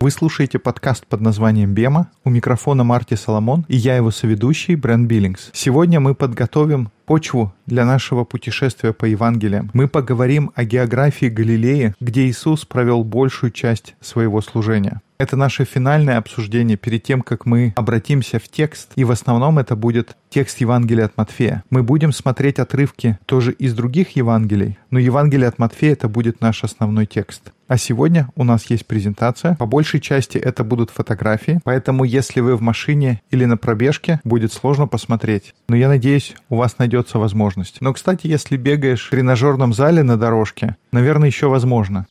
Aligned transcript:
Вы 0.00 0.10
слушаете 0.10 0.58
подкаст 0.58 1.06
под 1.06 1.20
названием 1.20 1.72
«Бема». 1.72 2.10
У 2.24 2.30
микрофона 2.30 2.84
Марти 2.84 3.14
Соломон 3.14 3.64
и 3.68 3.76
я 3.76 3.96
его 3.96 4.10
соведущий 4.10 4.74
Брэн 4.74 5.06
Биллингс. 5.06 5.50
Сегодня 5.52 6.00
мы 6.00 6.14
подготовим 6.14 6.90
почву 7.06 7.52
для 7.66 7.84
нашего 7.84 8.24
путешествия 8.24 8.92
по 8.92 9.04
Евангелиям. 9.04 9.70
Мы 9.74 9.88
поговорим 9.88 10.50
о 10.54 10.64
географии 10.64 11.26
Галилеи, 11.26 11.94
где 12.00 12.26
Иисус 12.26 12.64
провел 12.64 13.04
большую 13.04 13.50
часть 13.50 13.94
своего 14.00 14.40
служения. 14.40 15.00
Это 15.18 15.36
наше 15.36 15.64
финальное 15.64 16.18
обсуждение 16.18 16.76
перед 16.76 17.04
тем, 17.04 17.22
как 17.22 17.46
мы 17.46 17.72
обратимся 17.76 18.40
в 18.40 18.48
текст, 18.48 18.90
и 18.96 19.04
в 19.04 19.12
основном 19.12 19.58
это 19.58 19.76
будет 19.76 20.16
текст 20.30 20.60
Евангелия 20.60 21.04
от 21.04 21.16
Матфея. 21.16 21.62
Мы 21.70 21.84
будем 21.84 22.12
смотреть 22.12 22.58
отрывки 22.58 23.18
тоже 23.26 23.52
из 23.52 23.72
других 23.74 24.16
Евангелий, 24.16 24.78
но 24.90 24.98
Евангелие 24.98 25.46
от 25.46 25.60
Матфея 25.60 25.92
это 25.92 26.08
будет 26.08 26.40
наш 26.40 26.64
основной 26.64 27.06
текст. 27.06 27.52
А 27.72 27.78
сегодня 27.78 28.28
у 28.34 28.44
нас 28.44 28.66
есть 28.66 28.84
презентация. 28.84 29.54
По 29.54 29.64
большей 29.64 29.98
части 29.98 30.36
это 30.36 30.62
будут 30.62 30.90
фотографии, 30.90 31.58
поэтому 31.64 32.04
если 32.04 32.40
вы 32.40 32.54
в 32.54 32.60
машине 32.60 33.22
или 33.30 33.46
на 33.46 33.56
пробежке, 33.56 34.20
будет 34.24 34.52
сложно 34.52 34.86
посмотреть. 34.86 35.54
Но 35.70 35.76
я 35.76 35.88
надеюсь, 35.88 36.34
у 36.50 36.56
вас 36.56 36.76
найдется 36.76 37.18
возможность. 37.18 37.80
Но, 37.80 37.94
кстати, 37.94 38.26
если 38.26 38.58
бегаешь 38.58 39.06
в 39.06 39.08
тренажерном 39.08 39.72
зале 39.72 40.02
на 40.02 40.18
дорожке, 40.18 40.76
наверное, 40.92 41.28
еще 41.28 41.46
возможно. 41.48 42.06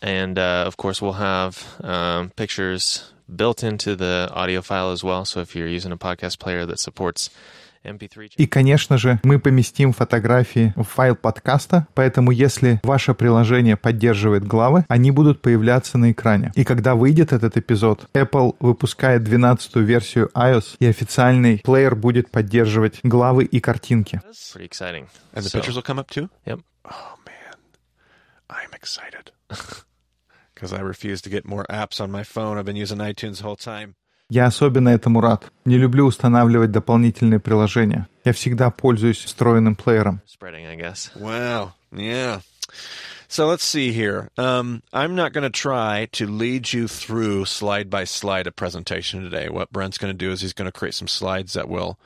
And 0.00 0.38
uh, 0.38 0.66
of 0.66 0.78
course, 0.78 1.02
we'll 1.02 1.12
have 1.12 1.54
um, 1.80 2.30
pictures 2.36 3.12
built 3.28 3.62
into 3.62 3.94
the 3.94 4.30
audio 4.32 4.62
file 4.62 4.90
as 4.90 5.04
well. 5.04 5.26
So 5.26 5.40
if 5.40 5.54
you're 5.54 5.68
using 5.68 5.92
a 5.92 5.98
podcast 5.98 6.38
player 6.38 6.64
that 6.64 6.78
supports 6.78 7.28
И, 8.36 8.46
конечно 8.46 8.98
же, 8.98 9.20
мы 9.22 9.38
поместим 9.38 9.92
фотографии 9.92 10.72
в 10.76 10.84
файл 10.84 11.16
подкаста, 11.16 11.86
поэтому 11.94 12.30
если 12.30 12.80
ваше 12.82 13.14
приложение 13.14 13.76
поддерживает 13.76 14.44
главы, 14.44 14.84
они 14.88 15.10
будут 15.10 15.42
появляться 15.42 15.98
на 15.98 16.12
экране. 16.12 16.52
И 16.54 16.64
когда 16.64 16.94
выйдет 16.94 17.32
этот 17.32 17.56
эпизод, 17.56 18.08
Apple 18.14 18.56
выпускает 18.60 19.22
12-ю 19.22 19.82
версию 19.82 20.30
iOS, 20.34 20.76
и 20.78 20.86
официальный 20.86 21.60
плеер 21.64 21.94
будет 21.94 22.30
поддерживать 22.30 23.00
главы 23.02 23.44
и 23.44 23.60
картинки. 23.60 24.20
Pretty 24.54 24.68
exciting. 24.68 25.06
And 25.34 25.42
the 25.44 25.50
So- 25.50 25.60
pictures 25.60 25.76
will 25.76 25.82
come 25.84 25.98
up 25.98 26.10
too? 26.10 26.28
Yep. 26.46 26.60
Oh. 26.84 27.14
Because 30.54 30.72
I 30.72 30.80
refuse 30.80 31.22
to 31.22 31.30
get 31.30 31.44
more 31.44 31.66
apps 31.68 32.00
on 32.00 32.10
my 32.10 32.22
phone. 32.24 32.58
I've 32.58 32.64
been 32.64 32.76
using 32.76 32.98
iTunes 32.98 33.38
the 33.38 33.44
whole 33.44 33.56
time. 33.56 33.94
Я 34.29 34.45
особенно 34.45 34.89
этому 34.89 35.21
рад. 35.21 35.51
Не 35.65 35.77
люблю 35.77 36.05
устанавливать 36.05 36.71
дополнительные 36.71 37.39
приложения. 37.39 38.07
Я 38.23 38.33
всегда 38.33 38.69
пользуюсь 38.69 39.17
встроенным 39.17 39.75
плеером. 39.75 40.21
Spreading, 40.27 40.67
I 40.67 40.75
guess. 40.75 41.09
Wow. 41.15 41.71
Yeah. 41.91 42.41
So 43.27 43.47
let's 43.47 43.63
see 43.63 43.91
here. 43.91 44.29
Um, 44.37 44.81
I'm 44.91 45.15
not 45.15 45.33
going 45.33 45.43
to 45.43 45.51
try 45.51 46.07
to 46.13 46.27
lead 46.27 46.73
you 46.73 46.87
through 46.87 47.45
slide 47.45 47.89
by 47.89 48.03
slide 48.03 48.47
a 48.47 48.51
presentation 48.51 49.23
today. 49.23 49.49
What 49.49 49.71
Brent's 49.71 49.97
going 49.97 50.13
to 50.13 50.17
do 50.17 50.31
is 50.31 50.41
he's 50.41 50.53
going 50.53 50.71
to 50.71 50.77
create 50.77 50.95
some 50.95 51.07
slides 51.07 51.53
that 51.53 51.69
will 51.69 51.99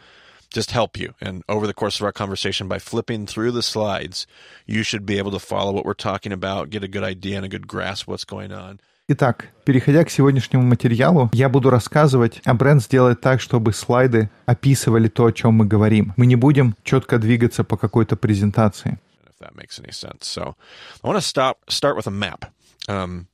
just 0.53 0.71
help 0.71 0.97
you. 0.97 1.13
And 1.19 1.43
over 1.49 1.65
the 1.67 1.73
course 1.73 1.99
of 1.99 2.05
our 2.05 2.11
conversation, 2.11 2.67
by 2.67 2.79
flipping 2.79 3.25
through 3.25 3.51
the 3.51 3.63
slides, 3.63 4.27
you 4.65 4.83
should 4.83 5.05
be 5.05 5.17
able 5.17 5.31
to 5.31 5.39
follow 5.39 5.71
what 5.71 5.85
we're 5.85 5.93
talking 5.93 6.31
about, 6.31 6.69
get 6.69 6.83
a 6.83 6.87
good 6.87 7.03
idea 7.03 7.37
and 7.37 7.45
a 7.45 7.49
good 7.49 7.67
grasp 7.67 8.03
of 8.03 8.09
what's 8.09 8.25
going 8.25 8.51
on. 8.51 8.79
Итак, 9.10 9.48
переходя 9.64 10.04
к 10.04 10.10
сегодняшнему 10.10 10.64
материалу, 10.64 11.30
я 11.32 11.48
буду 11.48 11.70
рассказывать, 11.70 12.42
а 12.44 12.52
Брент 12.52 12.82
сделает 12.82 13.22
так, 13.22 13.40
чтобы 13.40 13.72
слайды 13.72 14.28
описывали 14.44 15.08
то, 15.08 15.24
о 15.24 15.32
чем 15.32 15.54
мы 15.54 15.64
говорим. 15.64 16.12
Мы 16.18 16.26
не 16.26 16.36
будем 16.36 16.76
четко 16.84 17.18
двигаться 17.18 17.64
по 17.64 17.78
какой-то 17.78 18.16
презентации. 18.16 18.98
that 19.40 19.54
makes 19.56 19.80
any 19.80 19.92
sense. 19.92 20.26
So 20.26 20.56
I 21.02 21.06
want 21.06 21.16
to 21.16 21.22
stop 21.22 21.56
start 21.68 21.96
with 21.96 22.06
a 22.06 22.10
map. 22.10 22.52
Um, 22.86 23.28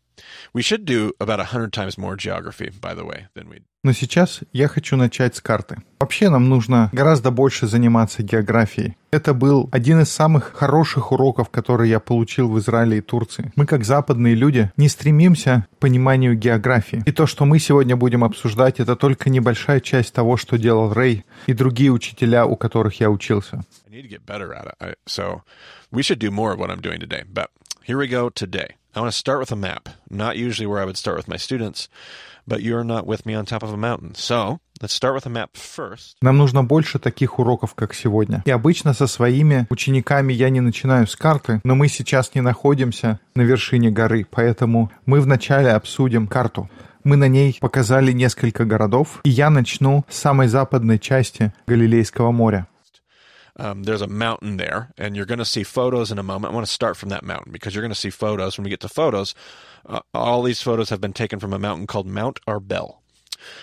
we 0.54 0.62
should 0.62 0.84
do 0.84 1.12
about 1.18 1.40
a 1.40 1.44
hundred 1.52 1.72
times 1.72 1.98
more 1.98 2.16
geography, 2.16 2.70
by 2.80 2.94
the 2.94 3.04
way, 3.04 3.26
than 3.34 3.48
we. 3.48 3.62
Но 3.84 3.92
сейчас 3.92 4.40
я 4.54 4.66
хочу 4.66 4.96
начать 4.96 5.36
с 5.36 5.42
карты. 5.42 5.76
Вообще 6.00 6.30
нам 6.30 6.48
нужно 6.48 6.88
гораздо 6.92 7.30
больше 7.30 7.66
заниматься 7.66 8.22
географией. 8.22 8.96
Это 9.10 9.34
был 9.34 9.68
один 9.72 10.00
из 10.00 10.10
самых 10.10 10.54
хороших 10.54 11.12
уроков, 11.12 11.50
которые 11.50 11.90
я 11.90 12.00
получил 12.00 12.48
в 12.48 12.58
Израиле 12.58 12.98
и 12.98 13.00
Турции. 13.02 13.52
Мы, 13.56 13.66
как 13.66 13.84
западные 13.84 14.34
люди, 14.34 14.72
не 14.78 14.88
стремимся 14.88 15.66
к 15.76 15.78
пониманию 15.80 16.34
географии. 16.34 17.02
И 17.04 17.12
то, 17.12 17.26
что 17.26 17.44
мы 17.44 17.58
сегодня 17.58 17.94
будем 17.94 18.24
обсуждать, 18.24 18.80
это 18.80 18.96
только 18.96 19.28
небольшая 19.28 19.80
часть 19.80 20.14
того, 20.14 20.38
что 20.38 20.56
делал 20.56 20.94
Рэй 20.94 21.26
и 21.46 21.52
другие 21.52 21.92
учителя, 21.92 22.46
у 22.46 22.56
которых 22.56 23.00
я 23.00 23.10
учился. 23.10 23.64
I 23.86 23.92
need 23.92 24.04
to 24.04 24.08
get 24.08 24.24
better 24.24 24.54
at 24.54 24.66
it. 24.66 24.74
I, 24.80 24.94
so 25.06 25.42
we 25.92 26.02
should 26.02 26.18
do 26.18 26.30
more 26.30 26.54
of 26.54 26.58
what 26.58 26.70
I'm 26.70 26.80
doing 26.80 27.00
today. 27.00 27.22
But 27.30 27.50
here 27.86 27.98
we 27.98 28.08
go 28.08 28.30
today. 28.30 28.76
I 28.96 29.00
want 29.00 29.10
to 29.10 29.18
start 29.18 29.40
with 29.40 29.50
a 29.50 29.56
map. 29.56 29.88
Not 30.08 30.36
usually 30.36 30.68
where 30.68 30.80
I 30.80 30.84
would 30.84 30.96
start 30.96 31.16
with 31.16 31.26
my 31.26 31.36
students, 31.36 31.88
but 32.46 32.62
you're 32.62 32.84
not 32.84 33.06
with 33.06 33.26
me 33.26 33.34
on 33.34 33.44
top 33.44 33.64
of 33.64 33.72
a 33.72 33.76
mountain. 33.76 34.14
So 34.14 34.60
let's 34.80 34.94
start 34.94 35.14
with 35.14 35.26
a 35.26 35.30
map 35.30 35.56
first. 35.56 36.16
Нам 36.22 36.36
нужно 36.36 36.62
больше 36.62 37.00
таких 37.00 37.40
уроков, 37.40 37.74
как 37.74 37.92
сегодня. 37.92 38.42
И 38.44 38.52
обычно 38.52 38.94
со 38.94 39.08
своими 39.08 39.66
учениками 39.68 40.32
я 40.32 40.48
не 40.48 40.60
начинаю 40.60 41.08
с 41.08 41.16
карты, 41.16 41.60
но 41.64 41.74
мы 41.74 41.88
сейчас 41.88 42.36
не 42.36 42.40
находимся 42.40 43.18
на 43.34 43.42
вершине 43.42 43.90
горы, 43.90 44.26
поэтому 44.30 44.92
мы 45.06 45.20
вначале 45.20 45.72
обсудим 45.72 46.28
карту. 46.28 46.70
Мы 47.02 47.16
на 47.16 47.26
ней 47.26 47.58
показали 47.60 48.12
несколько 48.12 48.64
городов, 48.64 49.20
и 49.24 49.30
я 49.30 49.50
начну 49.50 50.04
с 50.08 50.16
самой 50.18 50.46
западной 50.46 51.00
части 51.00 51.52
Галилейского 51.66 52.30
моря. 52.30 52.68
Um, 53.56 53.84
there's 53.84 54.02
a 54.02 54.08
mountain 54.08 54.56
there, 54.56 54.92
and 54.98 55.14
you're 55.14 55.26
going 55.26 55.38
to 55.38 55.44
see 55.44 55.62
photos 55.62 56.10
in 56.10 56.18
a 56.18 56.24
moment. 56.24 56.52
I 56.52 56.54
want 56.54 56.66
to 56.66 56.72
start 56.72 56.96
from 56.96 57.10
that 57.10 57.24
mountain 57.24 57.52
because 57.52 57.74
you're 57.74 57.82
going 57.82 57.92
to 57.92 57.94
see 57.94 58.10
photos. 58.10 58.58
When 58.58 58.64
we 58.64 58.70
get 58.70 58.80
to 58.80 58.88
photos, 58.88 59.34
uh, 59.86 60.00
all 60.12 60.42
these 60.42 60.62
photos 60.62 60.90
have 60.90 61.00
been 61.00 61.12
taken 61.12 61.38
from 61.38 61.52
a 61.52 61.58
mountain 61.58 61.86
called 61.86 62.06
Mount 62.06 62.40
Arbel. 62.46 62.98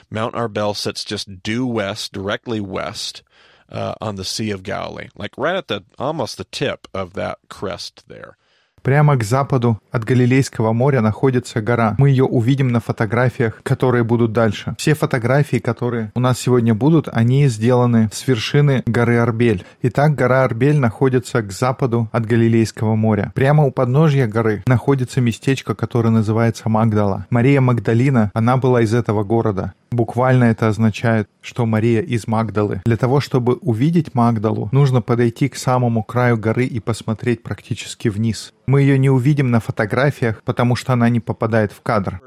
Mount 0.09 0.35
Arbel 0.35 0.75
sits 0.75 1.03
just 1.03 1.43
due 1.43 1.65
west, 1.65 2.13
directly 2.13 2.61
west 2.61 3.23
uh, 3.69 3.95
on 3.99 4.15
the 4.15 4.25
Sea 4.25 4.51
of 4.51 4.63
Galilee, 4.63 5.09
like 5.15 5.37
right 5.37 5.55
at 5.55 5.67
the 5.67 5.83
almost 5.97 6.37
the 6.37 6.43
tip 6.45 6.87
of 6.93 7.13
that 7.13 7.39
crest 7.49 8.03
there. 8.07 8.37
Прямо 8.81 9.15
к 9.15 9.23
западу 9.23 9.79
от 9.91 10.03
Галилейского 10.05 10.73
моря 10.73 11.01
находится 11.01 11.61
гора. 11.61 11.95
Мы 11.99 12.09
ее 12.09 12.23
увидим 12.23 12.69
на 12.69 12.79
фотографиях, 12.79 13.61
которые 13.61 14.03
будут 14.03 14.33
дальше. 14.33 14.73
Все 14.77 14.95
фотографии, 14.95 15.57
которые 15.57 16.11
у 16.15 16.19
нас 16.19 16.39
сегодня 16.39 16.73
будут, 16.73 17.07
они 17.11 17.47
сделаны 17.47 18.09
с 18.11 18.27
вершины 18.27 18.81
горы 18.87 19.17
Арбель. 19.17 19.63
Итак, 19.83 20.15
гора 20.15 20.43
Арбель 20.43 20.79
находится 20.79 21.43
к 21.43 21.51
западу 21.51 22.09
от 22.11 22.25
Галилейского 22.25 22.95
моря. 22.95 23.31
Прямо 23.35 23.65
у 23.65 23.71
подножья 23.71 24.25
горы 24.25 24.63
находится 24.65 25.21
местечко, 25.21 25.75
которое 25.75 26.09
называется 26.09 26.67
Магдала. 26.67 27.27
Мария 27.29 27.61
Магдалина, 27.61 28.31
она 28.33 28.57
была 28.57 28.81
из 28.81 28.95
этого 28.95 29.23
города. 29.23 29.73
Буквально 29.91 30.45
это 30.45 30.69
означает, 30.69 31.27
что 31.41 31.65
Мария 31.65 32.01
из 32.01 32.25
Магдалы. 32.25 32.81
Для 32.85 32.95
того, 32.95 33.19
чтобы 33.19 33.55
увидеть 33.55 34.15
Магдалу, 34.15 34.69
нужно 34.71 35.01
подойти 35.01 35.49
к 35.49 35.57
самому 35.57 36.01
краю 36.01 36.37
горы 36.37 36.65
и 36.65 36.79
посмотреть 36.79 37.43
практически 37.43 38.07
вниз. 38.07 38.53
Мы 38.71 38.83
ее 38.83 38.97
не 38.97 39.09
увидим 39.09 39.51
на 39.51 39.59
фотографиях, 39.59 40.43
потому 40.43 40.77
что 40.77 40.93
она 40.93 41.09
не 41.09 41.19
попадает 41.19 41.73
в 41.73 41.81
кадр. 41.81 42.21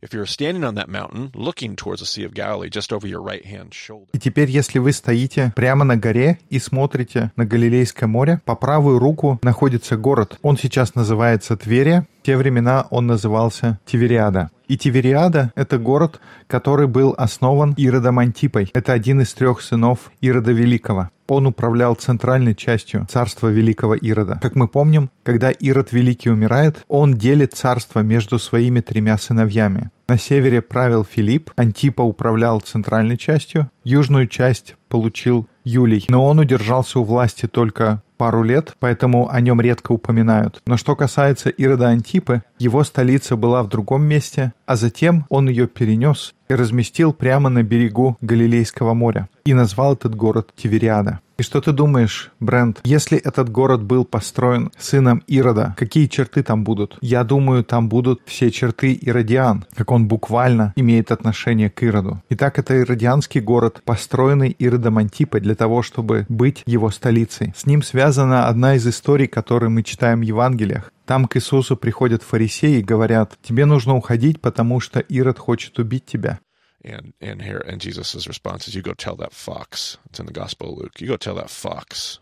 И 0.00 0.06
теперь, 4.18 4.50
если 4.50 4.78
вы 4.78 4.92
стоите 4.92 5.52
прямо 5.56 5.84
на 5.84 5.96
горе 5.96 6.38
и 6.48 6.60
смотрите 6.60 7.32
на 7.34 7.44
Галилейское 7.44 8.08
море, 8.08 8.40
по 8.44 8.54
правую 8.54 9.00
руку 9.00 9.40
находится 9.42 9.96
город. 9.96 10.38
Он 10.42 10.56
сейчас 10.56 10.94
называется 10.94 11.56
Тверия. 11.56 12.06
В 12.20 12.22
те 12.22 12.36
времена 12.36 12.86
он 12.90 13.08
назывался 13.08 13.80
Тивериада. 13.84 14.50
И 14.68 14.78
Тивериада— 14.78 15.52
это 15.56 15.78
город, 15.78 16.20
который 16.46 16.86
был 16.86 17.16
основан 17.18 17.74
Иродом 17.76 18.20
Антипой. 18.20 18.70
Это 18.72 18.92
один 18.92 19.20
из 19.22 19.34
трех 19.34 19.60
сынов 19.60 20.12
Ирода 20.20 20.52
Великого. 20.52 21.10
Он 21.30 21.46
управлял 21.46 21.94
центральной 21.94 22.56
частью 22.56 23.06
царства 23.08 23.46
Великого 23.46 23.94
Ирода. 23.94 24.40
Как 24.42 24.56
мы 24.56 24.66
помним, 24.66 25.10
когда 25.22 25.52
Ирод 25.52 25.92
Великий 25.92 26.28
умирает, 26.28 26.84
он 26.88 27.14
делит 27.14 27.54
царство 27.54 28.00
между 28.00 28.40
своими 28.40 28.80
тремя 28.80 29.16
сыновьями. 29.16 29.90
На 30.08 30.18
севере 30.18 30.60
правил 30.60 31.04
Филипп, 31.04 31.52
Антипа 31.54 32.02
управлял 32.02 32.60
центральной 32.60 33.16
частью, 33.16 33.70
южную 33.84 34.26
часть 34.26 34.74
получил 34.88 35.46
Юлий. 35.62 36.04
Но 36.08 36.26
он 36.26 36.40
удержался 36.40 36.98
у 36.98 37.04
власти 37.04 37.46
только 37.46 38.02
пару 38.20 38.42
лет, 38.42 38.74
поэтому 38.80 39.30
о 39.30 39.40
нем 39.40 39.62
редко 39.62 39.92
упоминают. 39.92 40.60
Но 40.66 40.76
что 40.76 40.94
касается 40.94 41.48
Ирода 41.48 41.88
Антипы, 41.88 42.42
его 42.58 42.84
столица 42.84 43.36
была 43.36 43.62
в 43.62 43.68
другом 43.68 44.02
месте, 44.02 44.52
а 44.70 44.76
затем 44.76 45.24
он 45.28 45.48
ее 45.48 45.66
перенес 45.66 46.32
и 46.48 46.54
разместил 46.54 47.12
прямо 47.12 47.48
на 47.50 47.64
берегу 47.64 48.16
Галилейского 48.20 48.94
моря 48.94 49.28
и 49.44 49.52
назвал 49.52 49.94
этот 49.94 50.14
город 50.14 50.52
Тивериада. 50.54 51.18
И 51.38 51.42
что 51.42 51.60
ты 51.60 51.72
думаешь, 51.72 52.30
Брент, 52.38 52.80
если 52.84 53.18
этот 53.18 53.48
город 53.48 53.82
был 53.82 54.04
построен 54.04 54.70
сыном 54.78 55.22
Ирода, 55.26 55.74
какие 55.76 56.06
черты 56.06 56.42
там 56.42 56.64
будут? 56.64 56.98
Я 57.00 57.24
думаю, 57.24 57.64
там 57.64 57.88
будут 57.88 58.20
все 58.26 58.50
черты 58.50 58.92
Иродиан, 58.92 59.64
как 59.74 59.90
он 59.90 60.06
буквально 60.06 60.72
имеет 60.76 61.10
отношение 61.10 61.70
к 61.70 61.82
Ироду. 61.82 62.22
Итак, 62.28 62.58
это 62.58 62.78
Иродианский 62.78 63.40
город, 63.40 63.80
построенный 63.84 64.50
Иродом 64.50 64.98
Антипой 64.98 65.40
для 65.40 65.54
того, 65.54 65.82
чтобы 65.82 66.26
быть 66.28 66.62
его 66.66 66.90
столицей. 66.90 67.54
С 67.56 67.64
ним 67.64 67.82
связана 67.82 68.46
одна 68.46 68.74
из 68.74 68.86
историй, 68.86 69.26
которые 69.26 69.70
мы 69.70 69.82
читаем 69.82 70.20
в 70.20 70.24
Евангелиях. 70.24 70.92
Там 71.10 71.26
к 71.26 71.38
Иисусу 71.38 71.76
приходят 71.76 72.22
фарисеи 72.22 72.78
и 72.78 72.82
говорят, 72.82 73.36
тебе 73.42 73.64
нужно 73.64 73.96
уходить, 73.96 74.40
потому 74.40 74.78
что 74.78 75.00
Ирод 75.00 75.40
хочет 75.40 75.76
убить 75.80 76.06
тебя. 76.06 76.38
And 76.84 77.14
and 77.20 77.42
here 77.42 77.60
and 77.66 77.80
Jesus' 77.80 78.28
response 78.28 78.68
is, 78.68 78.76
"You 78.76 78.82
go 78.82 78.94
tell 78.94 79.16
that 79.16 79.32
fox." 79.32 79.98
It's 80.08 80.20
in 80.20 80.26
the 80.26 80.32
Gospel 80.32 80.68
of 80.68 80.78
Luke. 80.78 81.00
You 81.00 81.08
go 81.08 81.16
tell 81.16 81.34
that 81.34 81.50
fox. 81.50 82.20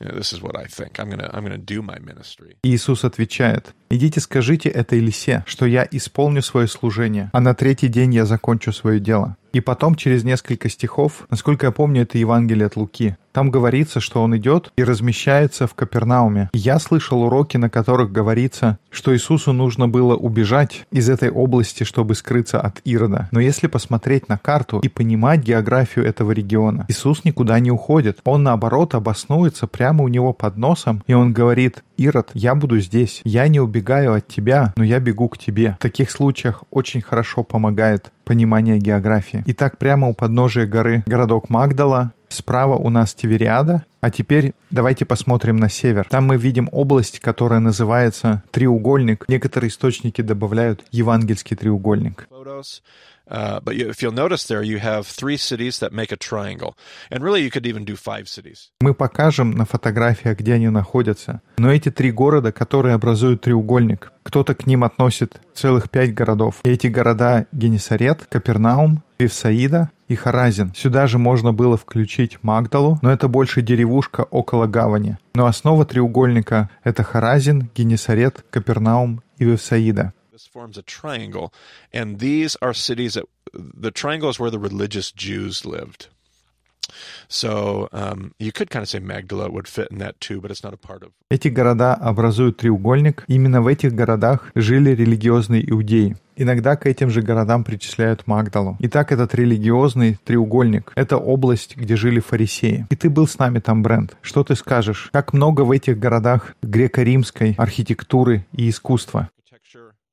You 0.00 0.08
know, 0.08 0.16
this 0.16 0.32
is 0.32 0.42
what 0.42 0.56
I 0.56 0.66
think. 0.66 0.98
I'm 0.98 1.10
gonna 1.10 1.30
I'm 1.32 1.44
gonna 1.44 1.56
do 1.56 1.80
my 1.80 2.00
ministry. 2.00 2.56
Иисус 2.64 3.04
отвечает: 3.04 3.72
Идите 3.92 4.20
скажите 4.20 4.70
этой 4.70 5.00
лисе, 5.00 5.44
что 5.46 5.66
я 5.66 5.86
исполню 5.90 6.40
свое 6.40 6.66
служение, 6.66 7.28
а 7.34 7.42
на 7.42 7.54
третий 7.54 7.88
день 7.88 8.14
я 8.14 8.24
закончу 8.24 8.72
свое 8.72 8.98
дело. 8.98 9.36
И 9.52 9.60
потом 9.60 9.96
через 9.96 10.24
несколько 10.24 10.70
стихов, 10.70 11.26
насколько 11.28 11.66
я 11.66 11.72
помню, 11.72 12.02
это 12.02 12.16
Евангелие 12.16 12.66
от 12.66 12.76
Луки. 12.76 13.16
Там 13.32 13.50
говорится, 13.50 14.00
что 14.00 14.22
он 14.22 14.36
идет 14.36 14.72
и 14.76 14.84
размещается 14.84 15.66
в 15.66 15.74
Капернауме. 15.74 16.50
Я 16.52 16.78
слышал 16.78 17.22
уроки, 17.22 17.56
на 17.56 17.70
которых 17.70 18.12
говорится, 18.12 18.78
что 18.90 19.14
Иисусу 19.14 19.52
нужно 19.52 19.88
было 19.88 20.14
убежать 20.14 20.86
из 20.90 21.08
этой 21.08 21.30
области, 21.30 21.84
чтобы 21.84 22.14
скрыться 22.14 22.60
от 22.60 22.80
Ирода. 22.84 23.28
Но 23.30 23.40
если 23.40 23.66
посмотреть 23.66 24.28
на 24.28 24.36
карту 24.36 24.80
и 24.80 24.88
понимать 24.88 25.40
географию 25.40 26.06
этого 26.06 26.32
региона, 26.32 26.84
Иисус 26.88 27.24
никуда 27.24 27.58
не 27.58 27.70
уходит. 27.70 28.20
Он, 28.24 28.42
наоборот, 28.42 28.94
обоснуется 28.94 29.66
прямо 29.66 30.04
у 30.04 30.08
него 30.08 30.34
под 30.34 30.58
носом, 30.58 31.02
и 31.06 31.14
он 31.14 31.32
говорит, 31.32 31.84
«Ирод, 31.96 32.30
я 32.34 32.54
буду 32.54 32.80
здесь. 32.80 33.22
Я 33.24 33.48
не 33.48 33.60
убегаю 33.60 33.81
от 34.16 34.28
тебя, 34.28 34.72
но 34.76 34.84
я 34.84 35.00
бегу 35.00 35.28
к 35.28 35.38
тебе». 35.38 35.76
В 35.78 35.82
таких 35.82 36.10
случаях 36.10 36.64
очень 36.70 37.02
хорошо 37.02 37.42
помогает 37.42 38.10
понимание 38.24 38.78
географии. 38.78 39.42
Итак, 39.46 39.78
прямо 39.78 40.08
у 40.08 40.14
подножия 40.14 40.66
горы 40.66 41.02
городок 41.06 41.50
Магдала, 41.50 42.12
справа 42.28 42.76
у 42.76 42.88
нас 42.88 43.14
Тивериада, 43.14 43.84
а 44.02 44.10
теперь 44.10 44.52
давайте 44.70 45.04
посмотрим 45.04 45.56
на 45.56 45.70
север. 45.70 46.06
Там 46.10 46.26
мы 46.26 46.36
видим 46.36 46.68
область, 46.72 47.20
которая 47.20 47.60
называется 47.60 48.42
треугольник. 48.50 49.24
Некоторые 49.28 49.70
источники 49.70 50.20
добавляют 50.20 50.84
евангельский 50.90 51.56
треугольник. 51.56 52.28
Uh, 53.30 53.60
but 53.60 53.76
you, 53.76 53.88
if 53.88 54.02
you'll 54.02 54.12
notice 54.12 54.44
there, 54.46 54.62
you 54.62 54.78
have 54.78 55.06
three 55.06 55.36
cities 55.36 55.78
that 55.78 55.92
make 55.92 56.10
a 56.12 56.16
triangle. 56.16 56.74
And 57.08 57.22
really, 57.22 57.40
you 57.42 57.50
could 57.50 57.64
even 57.64 57.84
do 57.84 57.96
five 57.96 58.28
cities. 58.28 58.72
Мы 58.80 58.94
покажем 58.94 59.52
на 59.52 59.64
фотографиях, 59.64 60.38
где 60.38 60.54
они 60.54 60.68
находятся. 60.68 61.40
Но 61.56 61.72
эти 61.72 61.90
три 61.90 62.10
города, 62.10 62.50
которые 62.50 62.94
образуют 62.94 63.42
треугольник, 63.42 64.12
кто-то 64.24 64.54
к 64.54 64.66
ним 64.66 64.82
относит 64.82 65.40
целых 65.54 65.88
пять 65.88 66.12
городов. 66.12 66.56
И 66.64 66.70
эти 66.70 66.88
города 66.88 67.46
Генесарет, 67.52 68.26
Капернаум, 68.28 69.02
Вифсаида 69.18 69.90
и 70.08 70.14
Харазин. 70.14 70.72
Сюда 70.74 71.06
же 71.06 71.18
можно 71.18 71.52
было 71.52 71.76
включить 71.76 72.38
Магдалу, 72.42 72.98
но 73.02 73.10
это 73.10 73.28
больше 73.28 73.62
деревушка 73.92 74.22
около 74.30 74.66
гавани. 74.66 75.16
Но 75.34 75.46
основа 75.46 75.84
треугольника— 75.84 76.70
это 76.84 77.02
Харазин, 77.02 77.70
Генесарет, 77.74 78.44
Капернаум 78.50 79.22
и 79.38 79.44
that 83.14 83.26
the 83.54 83.90
triangle 83.90 84.30
is 84.30 84.38
where 84.40 84.50
the 84.50 84.58
religious 84.58 85.12
Jews 85.12 85.66
lived. 85.66 86.08
Эти 91.30 91.48
города 91.48 91.94
образуют 91.94 92.58
треугольник. 92.58 93.24
Именно 93.26 93.62
в 93.62 93.66
этих 93.66 93.94
городах 93.94 94.50
жили 94.54 94.90
религиозные 94.90 95.68
иудеи. 95.70 96.16
Иногда 96.36 96.76
к 96.76 96.86
этим 96.86 97.10
же 97.10 97.22
городам 97.22 97.62
причисляют 97.64 98.26
Магдалу. 98.26 98.76
Итак, 98.80 99.12
этот 99.12 99.34
религиозный 99.34 100.18
треугольник— 100.24 100.92
это 100.94 101.18
область, 101.18 101.76
где 101.76 101.96
жили 101.96 102.20
фарисеи. 102.20 102.86
И 102.90 102.96
ты 102.96 103.10
был 103.10 103.26
с 103.26 103.38
нами 103.38 103.58
там, 103.58 103.82
Брент. 103.82 104.16
Что 104.22 104.42
ты 104.42 104.54
скажешь? 104.56 105.10
Как 105.12 105.32
много 105.32 105.62
в 105.62 105.70
этих 105.70 105.98
городах 105.98 106.54
греко-римской 106.62 107.54
архитектуры 107.58 108.46
и 108.52 108.68
искусства? 108.68 109.28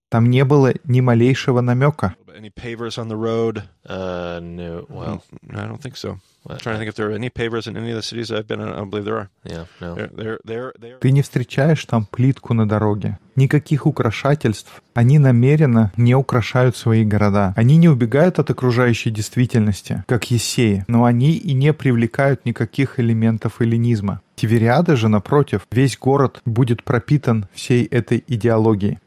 Там 0.09 0.29
не 0.29 0.43
было 0.43 0.73
ни 0.85 1.01
малейшего 1.01 1.61
намека. 1.61 2.15
Any 2.39 2.51
pavers 2.51 2.97
on 2.97 3.09
the 3.09 3.17
road? 3.17 3.63
Uh, 3.85 4.39
no. 4.41 4.85
Well, 4.89 5.21
I 5.53 5.65
don't 5.65 5.81
think 5.81 5.97
so. 5.97 6.19
I'm 6.47 6.57
trying 6.57 6.75
to 6.75 6.79
think 6.79 6.87
if 6.87 6.95
there 6.95 7.09
are 7.09 7.13
any 7.13 7.29
pavers 7.29 7.67
in 7.67 7.75
any 7.75 7.89
of 7.89 7.97
the 7.97 8.01
cities 8.01 8.31
I've 8.31 8.47
been 8.47 8.61
in. 8.61 8.69
I 8.69 8.77
don't 8.77 8.89
believe 8.89 9.03
there 9.03 9.17
are. 9.17 9.29
Yeah, 9.43 9.65
no. 9.81 9.93
They're, 9.95 10.07
they're, 10.07 10.39
they're, 10.45 10.73
they're... 10.79 10.99
Ты 11.01 11.11
не 11.11 11.21
встречаешь 11.21 11.83
там 11.83 12.05
плитку 12.05 12.53
на 12.53 12.65
дороге. 12.65 13.19
Никаких 13.35 13.85
украшательств. 13.85 14.81
Они 14.93 15.19
намеренно 15.19 15.91
не 15.97 16.15
украшают 16.15 16.77
свои 16.77 17.03
города. 17.03 17.53
Они 17.57 17.75
не 17.75 17.89
убегают 17.89 18.39
от 18.39 18.49
окружающей 18.49 19.11
действительности, 19.11 20.05
как 20.07 20.31
Есеи, 20.31 20.85
но 20.87 21.03
они 21.03 21.35
и 21.35 21.51
не 21.51 21.73
привлекают 21.73 22.45
никаких 22.45 23.01
элементов 23.01 23.59
эллинизма. 23.59 24.21
Тивериада 24.35 24.95
же, 24.95 25.09
напротив, 25.09 25.67
весь 25.71 25.97
город 25.97 26.41
будет 26.45 26.85
пропитан 26.85 27.47
всей 27.53 27.83
этой 27.83 28.23
идеологией. 28.27 28.99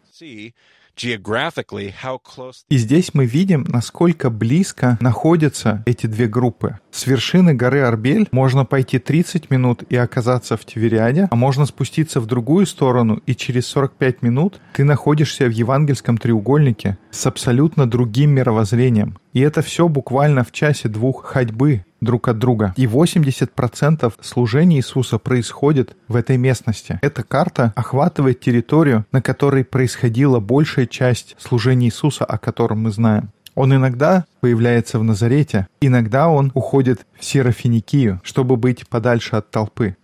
И 2.68 2.76
здесь 2.76 3.14
мы 3.14 3.26
видим, 3.26 3.64
насколько 3.68 4.30
близко 4.30 4.98
находятся 5.00 5.82
эти 5.86 6.06
две 6.06 6.26
группы. 6.26 6.78
С 6.90 7.06
вершины 7.06 7.54
горы 7.54 7.80
Арбель 7.80 8.28
можно 8.30 8.64
пойти 8.64 8.98
30 8.98 9.50
минут 9.50 9.82
и 9.88 9.96
оказаться 9.96 10.56
в 10.56 10.64
Тивериаде, 10.64 11.28
а 11.30 11.36
можно 11.36 11.66
спуститься 11.66 12.20
в 12.20 12.26
другую 12.26 12.66
сторону, 12.66 13.20
и 13.26 13.34
через 13.34 13.66
45 13.66 14.22
минут 14.22 14.60
ты 14.74 14.84
находишься 14.84 15.46
в 15.46 15.50
евангельском 15.50 16.18
треугольнике 16.18 16.98
с 17.10 17.26
абсолютно 17.26 17.88
другим 17.88 18.30
мировоззрением. 18.30 19.18
И 19.32 19.40
это 19.40 19.62
все 19.62 19.88
буквально 19.88 20.44
в 20.44 20.52
часе-двух 20.52 21.24
ходьбы 21.24 21.84
друг 22.02 22.28
от 22.28 22.38
друга. 22.38 22.74
И 22.76 22.84
80% 22.84 24.12
служения 24.20 24.76
Иисуса 24.76 25.18
происходит 25.18 25.96
в 26.08 26.16
этой 26.16 26.36
местности. 26.36 26.98
Эта 27.00 27.22
карта 27.22 27.72
охватывает 27.76 28.40
территорию, 28.40 29.06
на 29.12 29.22
которой 29.22 29.64
происходила 29.64 30.40
большая 30.40 30.86
часть 30.86 31.36
служения 31.38 31.86
Иисуса, 31.86 32.24
о 32.24 32.36
котором 32.36 32.80
мы 32.82 32.90
знаем. 32.90 33.30
Он 33.54 33.74
иногда 33.74 34.24
появляется 34.40 34.98
в 34.98 35.04
Назарете, 35.04 35.68
иногда 35.80 36.28
он 36.28 36.50
уходит 36.54 37.06
в 37.18 37.24
Серафиникию, 37.24 38.20
чтобы 38.24 38.56
быть 38.56 38.88
подальше 38.88 39.36
от 39.36 39.50
толпы. 39.50 39.96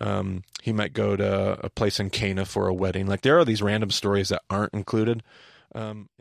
Um. 0.00 0.42
Like. 0.64 0.94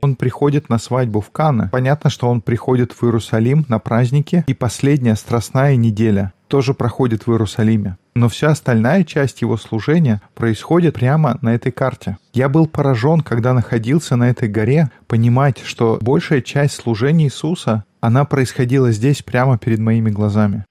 Он 0.02 0.16
приходит 0.16 0.70
на 0.70 0.78
свадьбу 0.78 1.22
в 1.22 1.32
Кана. 1.32 1.70
Понятно, 1.72 2.10
что 2.10 2.28
он 2.30 2.42
приходит 2.42 2.94
в 2.94 3.04
Иерусалим 3.04 3.66
на 3.68 3.80
праздники, 3.80 4.44
и 4.48 4.54
последняя 4.54 5.16
страстная 5.16 5.76
неделя 5.76 6.34
тоже 6.48 6.74
проходит 6.74 7.28
в 7.28 7.32
Иерусалиме. 7.32 7.98
Но 8.16 8.30
вся 8.30 8.50
остальная 8.50 9.04
часть 9.04 9.42
его 9.42 9.58
служения 9.58 10.22
происходит 10.34 10.96
прямо 10.96 11.38
на 11.42 11.54
этой 11.54 11.72
карте. 11.72 12.18
Я 12.34 12.50
был 12.50 12.68
поражен, 12.68 13.22
когда 13.22 13.54
находился 13.54 14.16
на 14.16 14.30
этой 14.30 14.48
горе, 14.48 14.90
понимать, 15.08 15.60
что 15.60 16.00
большая 16.02 16.42
часть 16.42 16.76
служения 16.76 17.26
Иисуса, 17.26 17.84
она 18.00 18.26
происходила 18.26 18.92
здесь 18.92 19.22
прямо 19.22 19.58
перед 19.58 19.80
моими 19.80 20.10
глазами. 20.10 20.66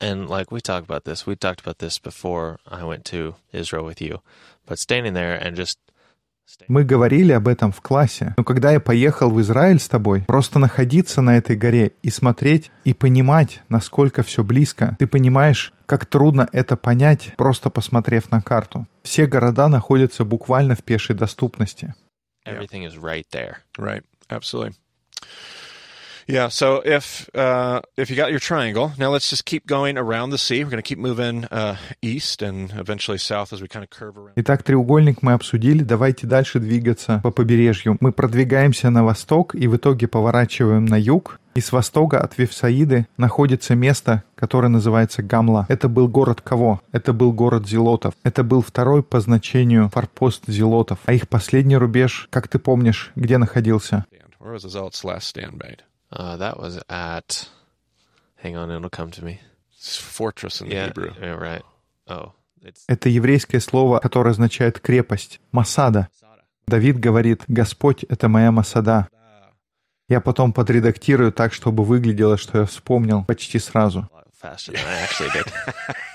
And 0.00 0.28
like 0.28 0.50
we 0.50 0.60
talked 0.60 0.88
about 0.88 1.04
this, 1.04 1.26
we 1.26 1.36
talked 1.36 1.60
about 1.60 1.78
this 1.78 2.00
before 2.00 2.58
I 2.66 2.82
went 2.82 3.04
to 3.12 3.36
Israel 3.52 3.84
with 3.84 4.00
you. 4.00 4.20
But 4.66 4.80
standing 4.80 5.14
there 5.14 5.36
and 5.36 5.54
just 5.54 5.78
мы 6.68 6.84
говорили 6.84 7.32
об 7.32 7.48
этом 7.48 7.72
в 7.72 7.80
классе, 7.80 8.34
но 8.36 8.44
когда 8.44 8.72
я 8.72 8.80
поехал 8.80 9.30
в 9.30 9.40
Израиль 9.40 9.80
с 9.80 9.88
тобой, 9.88 10.22
просто 10.26 10.58
находиться 10.58 11.22
на 11.22 11.36
этой 11.36 11.56
горе 11.56 11.92
и 12.02 12.10
смотреть 12.10 12.70
и 12.84 12.94
понимать, 12.94 13.62
насколько 13.68 14.22
все 14.22 14.44
близко, 14.44 14.96
ты 14.98 15.06
понимаешь, 15.06 15.72
как 15.86 16.06
трудно 16.06 16.48
это 16.52 16.76
понять, 16.76 17.32
просто 17.36 17.70
посмотрев 17.70 18.30
на 18.30 18.40
карту. 18.40 18.86
Все 19.02 19.26
города 19.26 19.68
находятся 19.68 20.24
буквально 20.24 20.74
в 20.74 20.82
пешей 20.82 21.16
доступности. 21.16 21.94
Everything 22.46 22.86
is 22.86 22.96
right 22.96 23.26
there. 23.32 23.56
Right, 23.78 24.02
absolutely. 24.28 24.74
Yeah. 26.30 26.48
So 26.48 26.80
if 26.84 27.28
uh, 27.34 27.80
if 27.96 28.08
you 28.10 28.16
got 28.16 28.30
your 28.30 28.38
triangle, 28.38 28.92
now 28.98 29.10
let's 29.10 29.28
just 29.28 29.44
keep 29.44 29.66
going 29.66 29.98
around 29.98 30.30
the 30.30 30.38
sea. 30.38 30.62
We're 30.64 30.70
going 30.70 30.82
to 30.82 30.88
keep 30.88 30.98
moving 30.98 31.44
uh, 31.46 31.76
east 32.02 32.42
and 32.42 32.70
eventually 32.78 33.18
south 33.18 33.52
as 33.52 33.60
we 33.60 33.68
kind 33.68 33.82
of 33.82 33.90
curve 33.90 34.16
around. 34.16 34.34
Итак, 34.36 34.62
треугольник 34.62 35.22
мы 35.22 35.32
обсудили. 35.32 35.82
Давайте 35.82 36.26
дальше 36.26 36.60
двигаться 36.60 37.20
по 37.22 37.30
побережью. 37.30 37.96
Мы 38.00 38.12
продвигаемся 38.12 38.90
на 38.90 39.04
восток 39.04 39.54
и 39.54 39.66
в 39.66 39.76
итоге 39.76 40.06
поворачиваем 40.06 40.84
на 40.84 40.96
юг. 40.96 41.40
И 41.56 41.60
с 41.60 41.72
востока 41.72 42.20
от 42.20 42.38
Вифсаиды 42.38 43.08
находится 43.16 43.74
место, 43.74 44.22
которое 44.36 44.68
называется 44.68 45.20
Гамла. 45.22 45.66
Это 45.68 45.88
был 45.88 46.06
город 46.06 46.40
кого? 46.42 46.80
Это 46.92 47.12
был 47.12 47.32
город 47.32 47.66
зелотов. 47.68 48.14
Это 48.22 48.44
был 48.44 48.62
второй 48.62 49.02
по 49.02 49.18
значению 49.18 49.90
форпост 49.92 50.44
зелотов. 50.46 51.00
А 51.06 51.12
их 51.12 51.28
последний 51.28 51.76
рубеж, 51.76 52.28
как 52.30 52.46
ты 52.46 52.60
помнишь, 52.60 53.10
где 53.16 53.36
находился? 53.36 54.04
Where 54.40 54.54
was 54.54 54.64
the 54.64 55.04
last 55.04 55.26
stand 55.26 55.58
made? 55.58 55.80
Uh, 56.12 56.36
that 56.36 56.58
was 56.58 56.80
at. 56.88 57.48
Hang 58.36 58.56
on, 58.56 58.70
it'll 58.70 58.90
come 58.90 59.10
to 59.12 59.24
me. 59.24 59.40
It's 59.74 59.96
fortress 59.96 60.60
in 60.60 60.68
the 60.68 60.74
yeah, 60.74 60.86
Hebrew. 60.86 61.12
Yeah, 61.20 61.36
right. 61.36 61.62
Oh. 62.08 62.32
It's... 62.62 62.84
Это 62.88 63.08
еврейское 63.08 63.60
слово, 63.60 64.00
которое 64.00 64.30
означает 64.30 64.80
крепость. 64.80 65.40
Масада. 65.52 66.08
Давид 66.66 66.98
говорит, 66.98 67.44
Господь— 67.48 68.04
это 68.08 68.28
моя 68.28 68.52
Масада. 68.52 69.08
Я 70.08 70.20
потом 70.20 70.52
подредактирую 70.52 71.32
так, 71.32 71.52
чтобы 71.52 71.84
выглядело, 71.84 72.36
что 72.36 72.58
я 72.58 72.64
вспомнил 72.66 73.24
почти 73.24 73.58
сразу. 73.58 74.08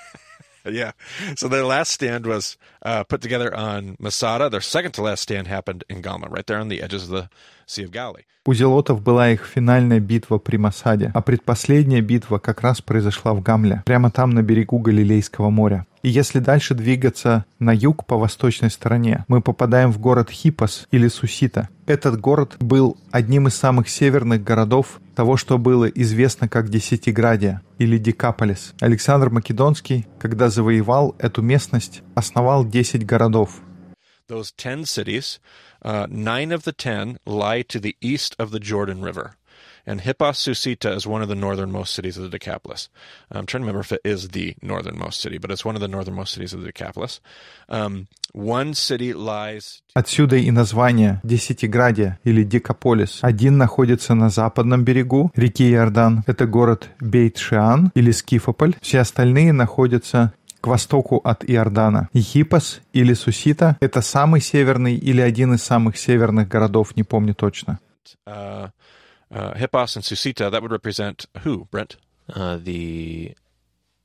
yeah. 0.65 0.91
So 1.35 1.47
their 1.47 1.63
last 1.63 1.91
stand 1.91 2.25
was 2.25 2.57
uh, 2.81 3.03
put 3.03 3.21
together 3.21 3.55
on 3.55 3.95
Masada. 3.99 4.49
Their 4.49 4.61
second 4.61 4.93
to 4.93 5.01
last 5.01 5.21
stand 5.21 5.47
happened 5.47 5.83
in 5.89 6.01
Galma, 6.01 6.29
right 6.29 6.45
there 6.45 6.59
on 6.59 6.69
the 6.69 6.81
edges 6.81 7.03
of 7.03 7.09
the 7.09 7.29
Sea 7.67 7.83
of 7.83 7.91
Galilee. 7.91 8.23
У 8.47 8.53
зелотов 8.53 9.01
была 9.01 9.31
их 9.31 9.45
финальная 9.45 9.99
битва 9.99 10.37
при 10.37 10.57
Масаде, 10.57 11.11
а 11.15 11.21
предпоследняя 11.21 12.01
битва 12.01 12.37
как 12.37 12.61
раз 12.61 12.79
произошла 12.79 13.33
в 13.33 13.41
Гамле, 13.41 13.81
прямо 13.85 14.11
там 14.11 14.29
на 14.29 14.43
берегу 14.43 14.77
Галилейского 14.77 15.49
моря. 15.49 15.87
И 16.05 16.09
если 16.09 16.37
дальше 16.37 16.75
двигаться 16.75 17.45
на 17.57 17.73
юг 17.73 18.05
по 18.05 18.15
восточной 18.15 18.69
стороне, 18.69 19.25
мы 19.27 19.41
попадаем 19.41 19.91
в 19.91 19.97
город 19.97 20.29
Хипос 20.29 20.87
или 20.91 21.07
Сусита. 21.07 21.67
Этот 21.87 22.21
город 22.21 22.57
был 22.59 22.95
одним 23.09 23.47
из 23.47 23.55
самых 23.55 23.89
северных 23.89 24.43
городов 24.43 25.01
того, 25.15 25.35
что 25.35 25.57
было 25.57 25.85
известно 25.85 26.47
как 26.47 26.69
Десятиградия 26.69 27.63
или 27.79 27.97
Декаполис. 27.97 28.75
Александр 28.81 29.31
Македонский, 29.31 30.05
когда 30.19 30.49
завоевал 30.49 31.15
эту 31.17 31.41
местность, 31.41 32.03
основал 32.13 32.65
10 32.65 33.03
городов. 33.03 33.61
Those 34.29 34.51
10 34.55 34.85
cities, 34.85 35.39
uh, 35.83 36.05
nine 36.07 36.51
of 36.51 36.65
the 36.65 36.71
10 36.71 37.17
lie 37.25 37.63
to 37.63 37.79
the 37.79 37.95
east 37.99 38.35
of 38.37 38.51
the 38.51 38.59
Jordan 38.59 39.01
River. 39.01 39.31
And 39.85 40.01
Hippos 40.01 40.39
Susita 40.39 40.95
is 40.95 41.05
one 41.07 41.21
of 41.21 41.27
the 41.27 41.35
northernmost 41.35 41.93
cities 41.93 42.17
of 42.17 42.23
the 42.23 42.29
Decapolis. 42.29 42.89
I'm 43.31 43.45
trying 43.45 43.61
to 43.61 43.67
remember 43.67 43.81
if 43.81 43.91
it 43.91 44.01
is 44.03 44.29
the 44.29 44.55
northernmost 44.61 45.21
city, 45.21 45.37
but 45.37 45.51
it's 45.51 45.65
one 45.65 45.75
of 45.75 45.81
the 45.81 45.87
northernmost 45.87 46.33
cities 46.33 46.53
of 46.53 46.61
the 46.61 46.67
Decapolis. 46.67 47.19
Um, 47.69 48.07
one 48.33 48.73
city 48.73 49.13
lies... 49.13 49.81
Отсюда 49.93 50.37
и 50.37 50.51
название 50.51 51.21
Десятиградия 51.23 52.19
или 52.23 52.43
Декаполис. 52.43 53.19
Один 53.21 53.57
находится 53.57 54.13
на 54.13 54.29
западном 54.29 54.83
берегу 54.83 55.31
реки 55.35 55.71
Иордан. 55.71 56.23
Это 56.27 56.45
город 56.45 56.89
Бейт-Шиан 56.99 57.91
или 57.95 58.11
Скифополь. 58.11 58.75
Все 58.81 58.99
остальные 58.99 59.53
находятся 59.53 60.33
к 60.59 60.67
востоку 60.67 61.17
от 61.23 61.47
Иордана. 61.47 62.09
Ехипос 62.13 62.81
или 62.91 63.13
Сусита— 63.13 63.77
это 63.81 64.01
самый 64.01 64.41
северный 64.41 64.95
или 64.95 65.21
один 65.21 65.53
из 65.53 65.63
самых 65.63 65.95
северных 65.95 66.47
городов, 66.47 66.95
не 66.95 67.03
помню 67.03 67.35
точно. 67.35 67.79
Uh, 68.27 68.69
uh, 69.31 69.53
Hippos 69.55 69.95
and 69.95 70.03
Susita, 70.03 70.49
that 70.51 70.61
would 70.61 70.71
represent 70.71 71.25
who, 71.43 71.67
Brent? 71.71 71.97
Uh, 72.33 72.57
the 72.57 73.35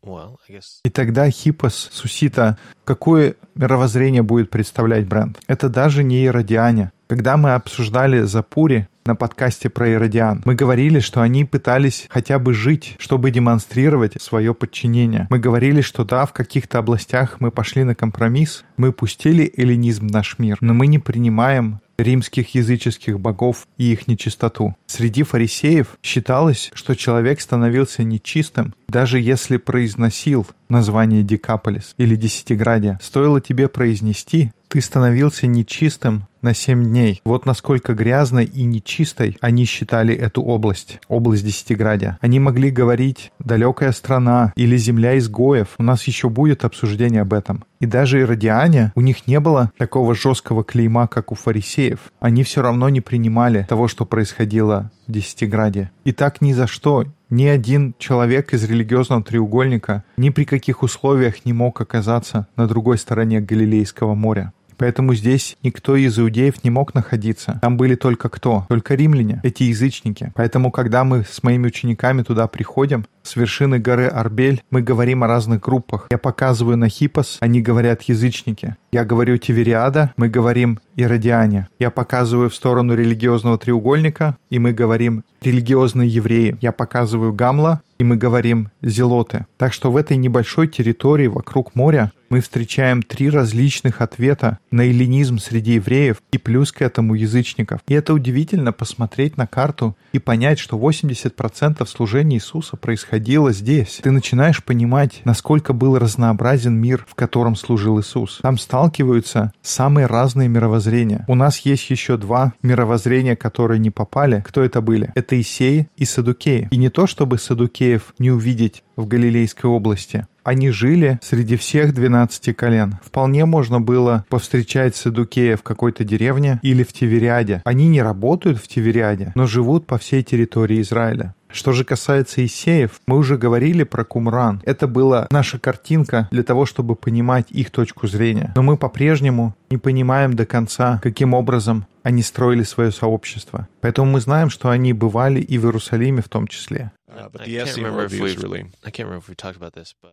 well, 0.03 0.39
I 0.49 0.53
guess... 0.53 0.81
И 0.85 0.91
тогда 0.91 1.31
Хиппос, 1.31 1.91
Сусита, 1.93 2.59
какое 2.85 3.37
мировоззрение 3.55 4.23
будет 4.23 4.51
представлять 4.51 5.07
бренд? 5.07 5.39
Это 5.47 5.69
даже 5.69 6.03
не 6.03 6.25
Иродиане. 6.25 6.93
Когда 7.07 7.37
мы 7.37 7.55
обсуждали 7.55 8.23
Запури 8.23 8.89
на 9.05 9.17
подкасте 9.17 9.69
про 9.69 9.89
Иродиан, 9.89 10.43
мы 10.45 10.55
говорили, 10.55 11.01
что 11.01 11.23
они 11.23 11.45
пытались 11.45 12.07
хотя 12.09 12.39
бы 12.39 12.55
жить, 12.55 12.95
чтобы 12.99 13.31
демонстрировать 13.31 14.21
свое 14.23 14.55
подчинение. 14.55 15.27
Мы 15.31 15.39
говорили, 15.39 15.81
что 15.81 16.05
да, 16.05 16.25
в 16.25 16.33
каких-то 16.33 16.79
областях 16.79 17.41
мы 17.41 17.51
пошли 17.51 17.83
на 17.85 17.95
компромисс, 17.95 18.65
мы 18.77 18.93
пустили 18.93 19.53
эллинизм 19.57 20.09
в 20.09 20.13
наш 20.13 20.39
мир, 20.39 20.59
но 20.61 20.73
мы 20.73 20.87
не 20.87 20.99
принимаем 20.99 21.81
римских 22.03 22.55
языческих 22.55 23.21
богов 23.21 23.67
и 23.79 23.93
их 23.93 24.09
нечистоту. 24.09 24.77
Среди 24.87 25.23
фарисеев 25.23 25.99
считалось, 26.03 26.71
что 26.75 26.95
человек 26.95 27.41
становился 27.41 28.03
нечистым, 28.03 28.75
даже 28.89 29.21
если 29.21 29.57
произносил 29.57 30.47
название 30.69 31.23
Декаполис 31.23 31.95
или 31.97 32.17
Десятиградия. 32.17 32.99
Стоило 33.03 33.41
тебе 33.41 33.69
произнести, 33.69 34.53
ты 34.69 34.81
становился 34.81 35.47
нечистым 35.47 36.27
на 36.43 36.55
семь 36.55 36.85
дней. 36.85 37.21
Вот 37.25 37.47
насколько 37.47 37.95
грязной 37.95 38.45
и 38.45 38.65
нечистой 38.65 39.37
они 39.41 39.65
считали 39.65 40.15
эту 40.15 40.43
область, 40.43 41.01
область 41.09 41.45
Десятиградия. 41.45 42.19
Они 42.21 42.39
могли 42.39 42.71
говорить 42.71 43.33
«далекая 43.39 43.93
страна» 43.93 44.53
или 44.57 44.77
«земля 44.77 45.19
изгоев». 45.19 45.69
У 45.79 45.83
нас 45.83 46.05
еще 46.05 46.29
будет 46.29 46.65
обсуждение 46.65 47.23
об 47.23 47.33
этом. 47.33 47.65
И 47.81 47.87
даже 47.87 48.21
иродиане, 48.21 48.93
у 48.95 49.01
них 49.01 49.27
не 49.27 49.41
было 49.41 49.73
такого 49.79 50.15
жесткого 50.15 50.65
клейма, 50.65 51.09
как 51.09 51.33
у 51.33 51.35
фарисеев. 51.35 52.13
Они 52.21 52.45
все 52.45 52.63
равно 52.63 52.89
не 52.89 53.01
принимали 53.01 53.67
того, 53.69 53.89
что 53.89 54.05
происходило 54.05 54.91
в 55.07 55.13
Десятиграде. 55.13 55.91
И 56.05 56.13
так 56.13 56.41
ни 56.41 56.53
за 56.53 56.67
что 56.67 57.07
ни 57.31 57.47
один 57.47 57.95
человек 57.99 58.53
из 58.53 58.65
религиозного 58.65 59.23
треугольника 59.23 60.05
ни 60.17 60.31
при 60.31 60.45
каких 60.45 60.83
условиях 60.83 61.45
не 61.45 61.53
мог 61.53 61.81
оказаться 61.81 62.49
на 62.57 62.67
другой 62.67 62.99
стороне 62.99 63.41
Галилейского 63.41 64.15
моря. 64.15 64.53
Поэтому 64.81 65.15
здесь 65.15 65.59
никто 65.63 65.95
из 65.95 66.19
иудеев 66.19 66.65
не 66.65 66.71
мог 66.71 66.95
находиться. 66.95 67.59
Там 67.61 67.77
были 67.77 67.97
только 67.97 68.31
кто? 68.31 68.65
Только 68.71 68.95
римляне, 68.95 69.39
эти 69.43 69.65
язычники. 69.65 70.33
Поэтому, 70.35 70.71
когда 70.71 71.05
мы 71.05 71.23
с 71.23 71.43
моими 71.43 71.67
учениками 71.67 72.23
туда 72.23 72.47
приходим, 72.47 73.05
с 73.23 73.37
вершины 73.37 73.79
горы 73.79 74.07
Арбель, 74.07 74.63
мы 74.71 74.83
говорим 74.83 75.25
о 75.25 75.27
разных 75.27 75.61
группах. 75.61 76.07
Я 76.11 76.19
показываю 76.19 76.77
на 76.77 76.89
Хипос, 76.89 77.39
они 77.41 77.61
говорят 77.61 78.03
язычники. 78.03 78.77
Я 78.93 79.05
говорю 79.05 79.37
Тивериада, 79.37 80.13
мы 80.17 80.29
говорим 80.29 80.81
Иродиане. 80.97 81.69
Я 81.79 81.91
показываю 81.91 82.51
в 82.51 82.55
сторону 82.55 82.95
религиозного 82.95 83.59
треугольника, 83.59 84.37
и 84.51 84.59
мы 84.59 84.73
говорим 84.73 85.25
религиозные 85.41 86.09
евреи. 86.09 86.57
Я 86.61 86.73
показываю 86.73 87.33
Гамла, 87.33 87.83
и 87.99 88.05
мы 88.05 88.17
говорим 88.17 88.71
зелоты. 88.83 89.47
Так 89.59 89.73
что 89.73 89.91
в 89.93 89.97
этой 89.97 90.17
небольшой 90.17 90.69
территории 90.69 91.27
вокруг 91.27 91.75
моря 91.75 92.13
мы 92.31 92.41
встречаем 92.41 93.03
три 93.03 93.29
различных 93.29 94.01
ответа 94.01 94.59
на 94.71 94.83
эллинизм 94.83 95.39
среди 95.39 95.75
евреев 95.75 96.19
и 96.33 96.39
плюс 96.39 96.73
к 96.73 96.81
этому 96.81 97.15
язычников. 97.15 97.81
И 97.89 97.95
это 97.95 98.15
удивительно 98.15 98.73
посмотреть 98.73 99.37
на 99.37 99.47
карту 99.47 99.97
и 100.13 100.19
понять, 100.19 100.59
что 100.59 100.79
80% 100.79 101.87
служения 101.87 102.37
Иисуса 102.37 102.77
происходило 103.11 103.53
здесь. 103.53 104.01
Ты 104.03 104.11
начинаешь 104.11 104.65
понимать, 104.65 105.21
насколько 105.25 105.73
был 105.73 105.99
разнообразен 105.99 106.75
мир, 106.75 107.05
в 107.09 107.15
котором 107.15 107.57
служил 107.57 108.01
Иисус. 108.01 108.39
Там 108.43 108.57
сталкиваются 108.57 109.53
самые 109.63 110.07
разные 110.07 110.49
мировоззрения. 110.49 111.25
У 111.29 111.35
нас 111.35 111.59
есть 111.59 111.91
еще 111.91 112.17
два 112.17 112.55
мировоззрения, 112.63 113.37
которые 113.37 113.79
не 113.79 113.91
попали. 113.91 114.43
Кто 114.47 114.63
это 114.63 114.81
были? 114.81 115.11
Это 115.15 115.41
Исеи 115.41 115.89
и 115.97 116.05
Садукеи. 116.05 116.69
И 116.71 116.77
не 116.77 116.89
то, 116.89 117.07
чтобы 117.07 117.39
Садукеи 117.39 117.91
евреев 117.91 118.15
не 118.19 118.31
увидеть 118.31 118.83
в 118.97 119.07
Галилейской 119.07 119.71
области. 119.71 120.27
Они 120.43 120.71
жили 120.71 121.19
среди 121.23 121.57
всех 121.57 121.95
12 121.95 122.57
колен. 122.57 122.99
Вполне 123.05 123.45
можно 123.45 123.81
было 123.81 124.25
повстречать 124.29 124.97
Садукея 124.97 125.57
в 125.57 125.63
какой-то 125.63 126.05
деревне 126.05 126.59
или 126.63 126.83
в 126.83 126.93
Тивериаде. 126.93 127.63
Они 127.65 127.89
не 127.89 128.03
работают 128.03 128.59
в 128.59 128.67
Тивериаде, 128.67 129.33
но 129.35 129.47
живут 129.47 129.87
по 129.87 129.99
всей 129.99 130.23
территории 130.23 130.81
Израиля. 130.81 131.35
Что 131.53 131.73
же 131.73 131.85
касается 131.85 132.45
Исеев, 132.45 133.01
мы 133.07 133.17
уже 133.17 133.37
говорили 133.37 133.83
про 133.83 134.05
Кумран. 134.05 134.63
Это 134.65 134.87
была 134.87 135.27
наша 135.31 135.59
картинка 135.59 136.29
для 136.31 136.43
того, 136.43 136.67
чтобы 136.67 136.95
понимать 136.95 137.47
их 137.51 137.71
точку 137.71 138.07
зрения. 138.07 138.53
Но 138.57 138.63
мы 138.63 138.77
по-прежнему 138.77 139.55
не 139.71 139.77
понимаем 139.77 140.35
до 140.35 140.47
конца, 140.47 141.01
каким 141.03 141.35
образом 141.35 141.87
они 142.03 142.23
строили 142.23 142.63
свое 142.63 142.93
сообщество. 142.93 143.69
Поэтому 143.81 144.11
мы 144.13 144.21
знаем, 144.21 144.51
что 144.51 144.71
они 144.71 144.93
бывали 144.93 145.41
и 145.41 145.59
в 145.59 145.65
Иерусалиме 145.65 146.23
в 146.23 146.29
том 146.29 146.47
числе. 146.47 146.93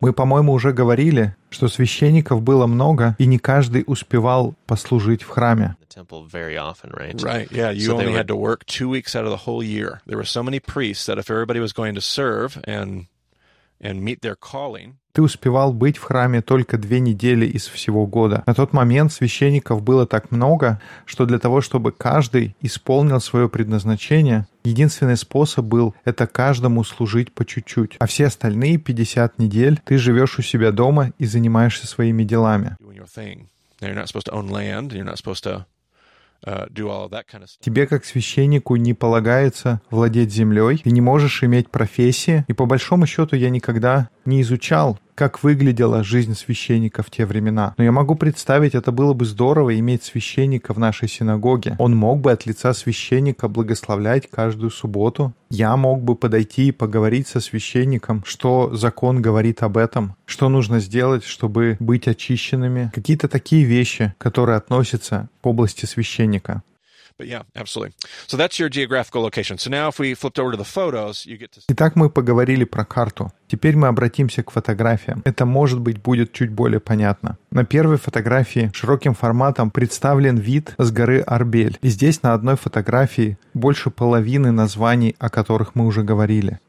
Мы, 0.00 0.12
по-моему, 0.12 0.52
уже 0.52 0.72
говорили, 0.72 1.36
что 1.50 1.68
священников 1.68 2.42
было 2.42 2.66
много, 2.66 3.16
и 3.18 3.26
не 3.26 3.38
каждый 3.38 3.84
успевал 3.86 4.54
послужить 4.66 5.22
в 5.22 5.28
храме. 5.28 5.76
Right, 7.22 7.50
yeah, 7.50 7.70
you 7.70 7.92
only 7.92 8.12
had 8.12 8.28
to 8.28 8.36
work 8.36 8.64
two 8.66 8.88
weeks 8.88 9.16
out 9.16 9.24
of 9.24 9.30
the 9.30 9.36
whole 9.36 9.62
year. 9.62 10.00
There 10.06 10.16
were 10.16 10.24
so 10.24 10.42
many 10.42 10.60
priests 10.60 11.06
that 11.06 11.18
if 11.18 11.30
everybody 11.30 11.60
was 11.60 11.72
going 11.72 11.94
to 11.94 12.00
serve 12.00 12.58
and 12.64 12.64
and 12.64 13.06
meet 13.06 13.06
their 13.06 13.06
calling, 13.06 13.06
ты 15.18 15.22
успевал 15.22 15.72
быть 15.72 15.96
в 15.96 16.04
храме 16.04 16.42
только 16.42 16.78
две 16.78 17.00
недели 17.00 17.44
из 17.44 17.66
всего 17.66 18.06
года. 18.06 18.44
На 18.46 18.54
тот 18.54 18.72
момент 18.72 19.12
священников 19.12 19.82
было 19.82 20.06
так 20.06 20.30
много, 20.30 20.80
что 21.06 21.26
для 21.26 21.40
того, 21.40 21.60
чтобы 21.60 21.90
каждый 21.90 22.54
исполнил 22.60 23.20
свое 23.20 23.48
предназначение, 23.48 24.46
единственный 24.62 25.16
способ 25.16 25.64
был 25.64 25.92
это 26.04 26.28
каждому 26.28 26.84
служить 26.84 27.32
по 27.32 27.44
чуть-чуть. 27.44 27.96
А 27.98 28.06
все 28.06 28.26
остальные 28.26 28.78
50 28.78 29.40
недель 29.40 29.80
ты 29.84 29.98
живешь 29.98 30.38
у 30.38 30.42
себя 30.42 30.70
дома 30.70 31.10
и 31.18 31.26
занимаешься 31.26 31.88
своими 31.88 32.22
делами. 32.22 32.76
Тебе, 37.60 37.86
как 37.86 38.04
священнику, 38.04 38.76
не 38.76 38.94
полагается 38.94 39.80
владеть 39.90 40.32
землей, 40.32 40.78
ты 40.78 40.90
не 40.90 41.00
можешь 41.00 41.42
иметь 41.42 41.70
профессии, 41.70 42.44
и 42.48 42.52
по 42.52 42.66
большому 42.66 43.06
счету 43.06 43.36
я 43.36 43.50
никогда 43.50 44.10
не 44.24 44.42
изучал 44.42 44.98
как 45.18 45.42
выглядела 45.42 46.04
жизнь 46.04 46.36
священника 46.36 47.02
в 47.02 47.10
те 47.10 47.26
времена. 47.26 47.74
Но 47.76 47.82
я 47.82 47.90
могу 47.90 48.14
представить, 48.14 48.76
это 48.76 48.92
было 48.92 49.14
бы 49.14 49.24
здорово 49.24 49.76
иметь 49.76 50.04
священника 50.04 50.72
в 50.72 50.78
нашей 50.78 51.08
синагоге. 51.08 51.74
Он 51.80 51.96
мог 51.96 52.20
бы 52.20 52.30
от 52.30 52.46
лица 52.46 52.72
священника 52.72 53.48
благословлять 53.48 54.30
каждую 54.30 54.70
субботу. 54.70 55.32
Я 55.50 55.76
мог 55.76 56.02
бы 56.02 56.14
подойти 56.14 56.68
и 56.68 56.72
поговорить 56.72 57.26
со 57.26 57.40
священником, 57.40 58.22
что 58.24 58.70
закон 58.76 59.20
говорит 59.20 59.64
об 59.64 59.76
этом, 59.76 60.14
что 60.24 60.48
нужно 60.48 60.78
сделать, 60.78 61.24
чтобы 61.24 61.76
быть 61.80 62.06
очищенными. 62.06 62.92
Какие-то 62.94 63.26
такие 63.26 63.64
вещи, 63.64 64.14
которые 64.18 64.56
относятся 64.56 65.28
к 65.40 65.46
области 65.46 65.84
священника. 65.84 66.62
Итак, 71.68 71.96
мы 71.96 72.10
поговорили 72.10 72.64
про 72.64 72.84
карту. 72.84 73.32
Теперь 73.48 73.76
мы 73.76 73.88
обратимся 73.88 74.42
к 74.42 74.50
фотографиям. 74.50 75.22
Это, 75.24 75.46
может 75.46 75.80
быть, 75.80 76.00
будет 76.00 76.32
чуть 76.32 76.50
более 76.50 76.80
понятно. 76.80 77.38
На 77.50 77.64
первой 77.64 77.96
фотографии 77.96 78.70
широким 78.74 79.14
форматом 79.14 79.70
представлен 79.70 80.36
вид 80.36 80.74
с 80.78 80.90
горы 80.90 81.20
Арбель. 81.20 81.78
И 81.82 81.88
здесь 81.88 82.22
на 82.22 82.34
одной 82.34 82.56
фотографии 82.56 83.38
больше 83.54 83.90
половины 83.90 84.52
названий, 84.52 85.16
о 85.18 85.28
которых 85.30 85.74
мы 85.74 85.86
уже 85.86 86.02
говорили. 86.02 86.60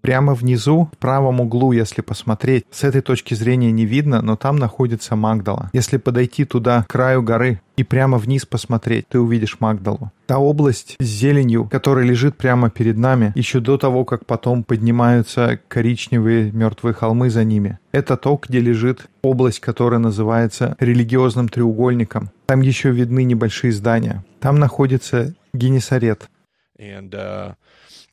Прямо 0.00 0.34
внизу, 0.34 0.88
в 0.92 0.98
правом 0.98 1.40
углу, 1.40 1.72
если 1.72 2.02
посмотреть, 2.02 2.64
с 2.70 2.84
этой 2.84 3.00
точки 3.00 3.34
зрения 3.34 3.72
не 3.72 3.86
видно, 3.86 4.22
но 4.22 4.36
там 4.36 4.56
находится 4.56 5.16
Магдала. 5.16 5.70
Если 5.72 5.96
подойти 5.96 6.44
туда, 6.44 6.84
к 6.84 6.92
краю 6.92 7.22
горы, 7.22 7.60
и 7.76 7.84
прямо 7.84 8.18
вниз 8.18 8.46
посмотреть, 8.46 9.06
ты 9.08 9.20
увидишь 9.20 9.58
Магдалу. 9.60 10.10
Та 10.26 10.38
область 10.38 10.96
с 10.98 11.04
зеленью, 11.04 11.68
которая 11.70 12.04
лежит 12.04 12.36
прямо 12.36 12.70
перед 12.70 12.96
нами, 12.96 13.32
еще 13.34 13.60
до 13.60 13.76
того, 13.76 14.04
как 14.04 14.24
потом 14.24 14.64
поднимаются 14.64 15.60
коричневые 15.68 16.50
мертвые 16.52 16.94
холмы 16.94 17.30
за 17.30 17.44
ними. 17.44 17.78
Это 17.92 18.16
то, 18.16 18.40
где 18.42 18.60
лежит 18.60 19.08
область, 19.22 19.60
которая 19.60 20.00
называется 20.00 20.76
религиозным 20.80 21.48
треугольником. 21.48 22.30
Там 22.46 22.62
еще 22.62 22.90
видны 22.90 23.24
небольшие 23.24 23.72
здания. 23.72 24.24
Там 24.40 24.58
находится 24.58 25.34
Генесарет. 25.52 26.28
And, 26.78 27.10
uh... 27.14 27.54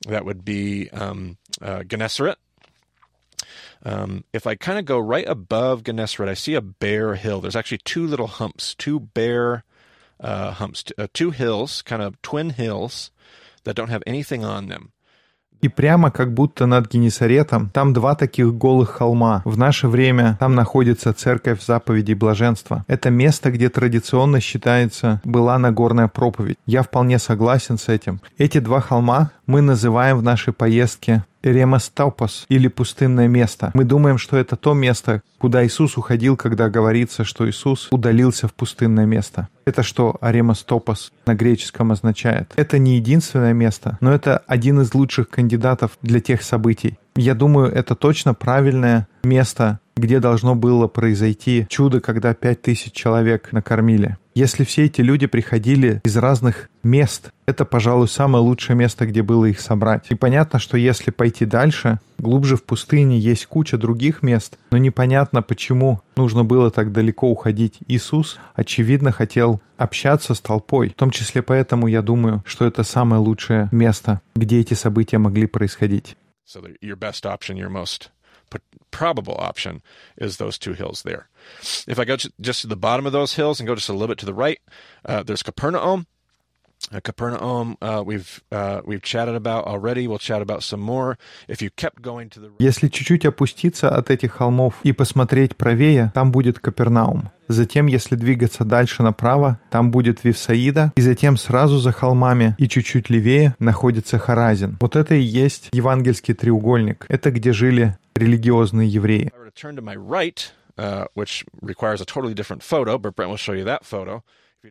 That 0.07 0.25
would 0.25 0.43
be 0.43 0.89
um, 0.91 1.37
uh, 1.61 1.83
Gennesaret. 1.83 2.37
Um, 3.85 4.23
if 4.31 4.47
I 4.47 4.55
kind 4.55 4.79
of 4.79 4.85
go 4.85 4.97
right 4.97 5.27
above 5.27 5.83
Gennesaret, 5.83 6.29
I 6.29 6.33
see 6.33 6.55
a 6.55 6.61
bare 6.61 7.15
hill. 7.15 7.41
There's 7.41 7.55
actually 7.55 7.79
two 7.79 8.07
little 8.07 8.27
humps, 8.27 8.75
two 8.75 8.99
bare 8.99 9.63
uh, 10.19 10.51
humps, 10.51 10.85
uh, 10.97 11.07
two 11.13 11.31
hills, 11.31 11.81
kind 11.81 12.01
of 12.01 12.21
twin 12.21 12.51
hills 12.51 13.11
that 13.65 13.75
don't 13.75 13.89
have 13.89 14.03
anything 14.07 14.43
on 14.43 14.67
them. 14.67 14.91
И 15.63 15.69
прямо 15.69 16.11
как 16.11 16.33
будто 16.33 16.65
над 16.65 16.91
Генесаретом, 16.91 17.69
там 17.69 17.93
два 17.93 18.15
таких 18.15 18.53
голых 18.53 18.89
холма. 18.89 19.41
В 19.45 19.57
наше 19.57 19.87
время 19.87 20.35
там 20.37 20.55
находится 20.55 21.13
церковь 21.13 21.63
заповедей 21.65 22.15
блаженства. 22.15 22.83
Это 22.87 23.09
место, 23.09 23.49
где 23.49 23.69
традиционно 23.69 24.41
считается 24.41 25.21
была 25.23 25.57
Нагорная 25.57 26.09
проповедь. 26.09 26.57
Я 26.65 26.83
вполне 26.83 27.17
согласен 27.17 27.77
с 27.77 27.87
этим. 27.87 28.19
Эти 28.37 28.59
два 28.59 28.81
холма 28.81 29.31
мы 29.47 29.61
называем 29.61 30.17
в 30.17 30.23
нашей 30.23 30.51
поездке 30.51 31.23
Ремастопос 31.43 32.45
или 32.49 32.67
пустынное 32.67 33.27
место. 33.27 33.71
Мы 33.73 33.83
думаем, 33.83 34.17
что 34.17 34.37
это 34.37 34.55
то 34.55 34.73
место, 34.73 35.21
куда 35.37 35.65
Иисус 35.65 35.97
уходил, 35.97 36.37
когда 36.37 36.69
говорится, 36.69 37.23
что 37.23 37.49
Иисус 37.49 37.89
удалился 37.91 38.47
в 38.47 38.53
пустынное 38.53 39.05
место. 39.05 39.49
Это 39.65 39.83
что 39.83 40.17
Аремастопос 40.21 41.11
на 41.25 41.35
греческом 41.35 41.91
означает? 41.91 42.53
Это 42.55 42.77
не 42.77 42.95
единственное 42.95 43.53
место, 43.53 43.97
но 44.01 44.13
это 44.13 44.37
один 44.47 44.81
из 44.81 44.93
лучших 44.93 45.29
кандидатов 45.29 45.97
для 46.01 46.19
тех 46.19 46.43
событий. 46.43 46.97
Я 47.15 47.35
думаю, 47.35 47.71
это 47.71 47.95
точно 47.95 48.33
правильное 48.33 49.07
место, 49.23 49.79
где 49.95 50.19
должно 50.19 50.55
было 50.55 50.87
произойти 50.87 51.67
чудо, 51.69 52.01
когда 52.01 52.33
пять 52.33 52.61
тысяч 52.61 52.91
человек 52.93 53.51
накормили. 53.51 54.17
Если 54.35 54.63
все 54.63 54.85
эти 54.85 55.01
люди 55.01 55.27
приходили 55.27 56.01
из 56.03 56.17
разных 56.17 56.69
мест, 56.81 57.31
это, 57.45 57.65
пожалуй, 57.65 58.07
самое 58.07 58.43
лучшее 58.43 58.75
место, 58.75 59.05
где 59.05 59.21
было 59.21 59.45
их 59.45 59.59
собрать. 59.59 60.07
И 60.09 60.15
понятно, 60.15 60.57
что 60.57 60.75
если 60.75 61.11
пойти 61.11 61.45
дальше, 61.45 61.99
глубже 62.17 62.55
в 62.55 62.63
пустыне 62.63 63.19
есть 63.19 63.45
куча 63.45 63.77
других 63.77 64.23
мест, 64.23 64.57
но 64.71 64.77
непонятно, 64.77 65.43
почему 65.43 66.01
нужно 66.15 66.43
было 66.43 66.71
так 66.71 66.91
далеко 66.91 67.29
уходить. 67.29 67.77
Иисус, 67.87 68.39
очевидно, 68.55 69.11
хотел 69.11 69.61
общаться 69.77 70.33
с 70.33 70.41
толпой. 70.41 70.89
В 70.89 70.95
том 70.95 71.11
числе 71.11 71.43
поэтому 71.43 71.87
я 71.87 72.01
думаю, 72.01 72.43
что 72.45 72.65
это 72.65 72.83
самое 72.83 73.21
лучшее 73.21 73.69
место, 73.71 74.21
где 74.35 74.59
эти 74.59 74.73
события 74.73 75.19
могли 75.19 75.45
происходить. 75.45 76.17
So 76.47 76.61
your 76.81 76.97
best 76.97 77.25
option, 77.25 77.55
your 77.55 77.69
most 77.69 78.09
probable 78.91 79.35
option 79.39 79.81
is 80.17 80.37
those 80.37 80.57
two 80.57 80.73
hills 80.73 81.03
there. 81.03 81.29
If 81.87 81.99
I 81.99 82.05
go 82.05 82.15
to, 82.15 82.31
just 82.39 82.61
to 82.61 82.67
the 82.67 82.75
bottom 82.75 83.05
of 83.05 83.11
those 83.11 83.33
hills 83.33 83.59
and 83.59 83.67
go 83.67 83.75
just 83.75 83.89
a 83.89 83.93
little 83.93 84.07
bit 84.07 84.17
to 84.19 84.25
the 84.25 84.33
right, 84.33 84.59
uh, 85.05 85.23
there's 85.23 85.43
Capernaum. 85.43 86.07
Если 92.59 92.87
чуть-чуть 92.87 93.25
опуститься 93.25 93.89
от 93.89 94.11
этих 94.11 94.33
холмов 94.33 94.75
и 94.83 94.91
посмотреть 94.91 95.55
правее, 95.55 96.11
там 96.13 96.31
будет 96.31 96.59
Капернаум. 96.59 97.31
Затем, 97.47 97.87
если 97.87 98.15
двигаться 98.15 98.63
дальше 98.63 99.03
направо, 99.03 99.59
там 99.69 99.91
будет 99.91 100.23
Вифсаида, 100.23 100.93
и 100.95 101.01
затем 101.01 101.37
сразу 101.37 101.77
за 101.77 101.91
холмами 101.91 102.55
и 102.57 102.67
чуть-чуть 102.67 103.09
левее 103.09 103.55
находится 103.59 104.17
Харазин. 104.17 104.77
Вот 104.79 104.95
это 104.95 105.15
и 105.15 105.21
есть 105.21 105.69
евангельский 105.71 106.33
треугольник. 106.33 107.05
Это 107.09 107.31
где 107.31 107.53
жили 107.53 107.97
религиозные 108.15 108.87
евреи. 108.87 109.31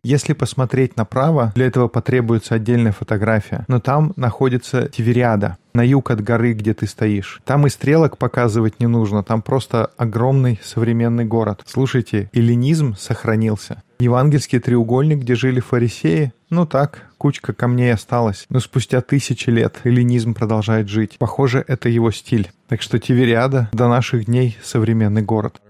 Если 0.02 0.32
посмотреть 0.32 0.96
направо, 0.96 1.52
для 1.54 1.66
этого 1.66 1.88
потребуется 1.88 2.54
отдельная 2.54 2.92
фотография. 2.92 3.64
Но 3.68 3.80
там 3.80 4.12
находится 4.16 4.88
Тивериада, 4.88 5.58
на 5.74 5.82
юг 5.82 6.10
от 6.10 6.22
горы, 6.22 6.54
где 6.54 6.74
ты 6.74 6.86
стоишь. 6.86 7.40
Там 7.44 7.66
и 7.66 7.70
стрелок 7.70 8.18
показывать 8.18 8.80
не 8.80 8.86
нужно, 8.86 9.22
там 9.22 9.42
просто 9.42 9.86
огромный 9.96 10.58
современный 10.62 11.24
город. 11.24 11.62
Слушайте, 11.66 12.30
эллинизм 12.32 12.94
сохранился. 12.96 13.82
Евангельский 13.98 14.58
треугольник, 14.58 15.18
где 15.18 15.36
жили 15.36 15.60
фарисеи, 15.60 16.32
ну 16.50 16.66
так, 16.66 17.06
кучка 17.18 17.52
камней 17.52 17.92
осталась. 17.92 18.46
Но 18.48 18.58
спустя 18.58 19.00
тысячи 19.00 19.48
лет 19.48 19.78
эллинизм 19.84 20.34
продолжает 20.34 20.88
жить. 20.88 21.16
Похоже, 21.18 21.64
это 21.68 21.88
его 21.88 22.10
стиль. 22.10 22.50
Так 22.68 22.82
что 22.82 22.98
Тивериада 22.98 23.68
до 23.72 23.88
наших 23.88 24.24
дней 24.24 24.58
современный 24.62 25.22
город. 25.22 25.60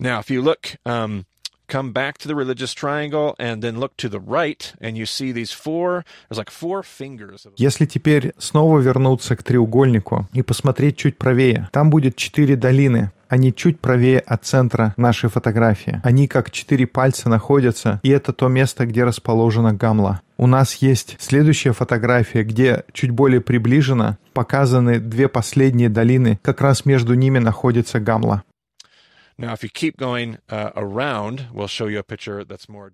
Now, 0.00 0.20
if 0.20 0.30
you 0.30 0.42
look, 0.42 0.76
um, 0.84 1.24
come 1.72 1.92
back 1.92 2.18
to 2.18 2.28
the 2.28 2.34
religious 2.34 2.74
triangle 2.74 3.34
and 3.38 3.62
then 3.62 3.80
look 3.80 3.96
to 3.96 4.08
the 4.10 4.20
right, 4.20 4.74
and 4.80 4.96
you 4.96 5.06
see 5.06 5.32
these 5.32 5.52
four, 5.52 6.04
there's 6.28 6.38
like 6.38 6.50
four 6.50 6.82
fingers. 6.82 7.46
Если 7.56 7.86
теперь 7.86 8.32
снова 8.38 8.78
вернуться 8.78 9.36
к 9.36 9.42
треугольнику 9.42 10.28
и 10.34 10.42
посмотреть 10.42 10.98
чуть 10.98 11.16
правее, 11.16 11.68
там 11.72 11.88
будет 11.88 12.16
четыре 12.16 12.56
долины, 12.56 13.10
они 13.28 13.54
чуть 13.54 13.80
правее 13.80 14.18
от 14.18 14.44
центра 14.44 14.92
нашей 14.98 15.30
фотографии. 15.30 16.02
Они 16.04 16.28
как 16.28 16.50
четыре 16.50 16.86
пальца 16.86 17.30
находятся, 17.30 17.98
и 18.02 18.10
это 18.10 18.34
то 18.34 18.48
место, 18.48 18.84
где 18.84 19.04
расположена 19.04 19.72
гамла. 19.72 20.20
У 20.36 20.46
нас 20.46 20.74
есть 20.76 21.16
следующая 21.18 21.72
фотография, 21.72 22.42
где 22.42 22.84
чуть 22.92 23.10
более 23.10 23.40
приближенно 23.40 24.18
показаны 24.34 24.98
две 25.00 25.28
последние 25.28 25.88
долины, 25.88 26.38
как 26.42 26.60
раз 26.60 26.84
между 26.84 27.14
ними 27.14 27.38
находится 27.38 28.00
гамла. 28.00 28.42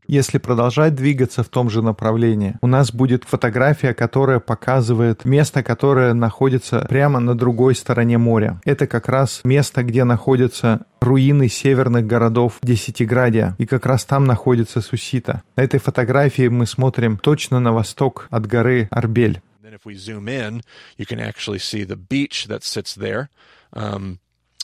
Если 0.08 0.38
продолжать 0.38 0.94
двигаться 0.94 1.42
в 1.42 1.48
том 1.48 1.70
же 1.70 1.82
направлении, 1.82 2.56
у 2.60 2.66
нас 2.66 2.92
будет 2.92 3.24
фотография, 3.24 3.94
которая 3.94 4.40
показывает 4.40 5.24
место, 5.24 5.62
которое 5.62 6.14
находится 6.14 6.86
прямо 6.88 7.20
на 7.20 7.36
другой 7.36 7.74
стороне 7.74 8.18
моря. 8.18 8.60
Это 8.64 8.86
как 8.86 9.08
раз 9.08 9.40
место, 9.44 9.82
где 9.82 10.04
находятся 10.04 10.86
руины 11.00 11.48
северных 11.48 12.06
городов 12.06 12.58
Десятиградия, 12.62 13.54
и 13.58 13.66
как 13.66 13.86
раз 13.86 14.04
там 14.04 14.24
находится 14.24 14.80
Сусита. 14.80 15.42
На 15.56 15.62
этой 15.62 15.80
фотографии 15.80 16.48
мы 16.48 16.66
смотрим 16.66 17.18
точно 17.18 17.60
на 17.60 17.72
восток 17.72 18.26
от 18.30 18.46
горы 18.46 18.88
Арбель. 18.90 19.40
if 19.78 19.86
we 19.86 19.94
zoom 19.94 20.28
in, 20.28 20.62
you 20.96 21.06
can 21.06 21.20
actually 21.20 21.60
see 21.60 21.84
the 21.84 21.96
beach 21.96 22.46
that 22.46 22.64
sits 22.64 22.94
there. 22.94 23.30
Um, 23.72 24.18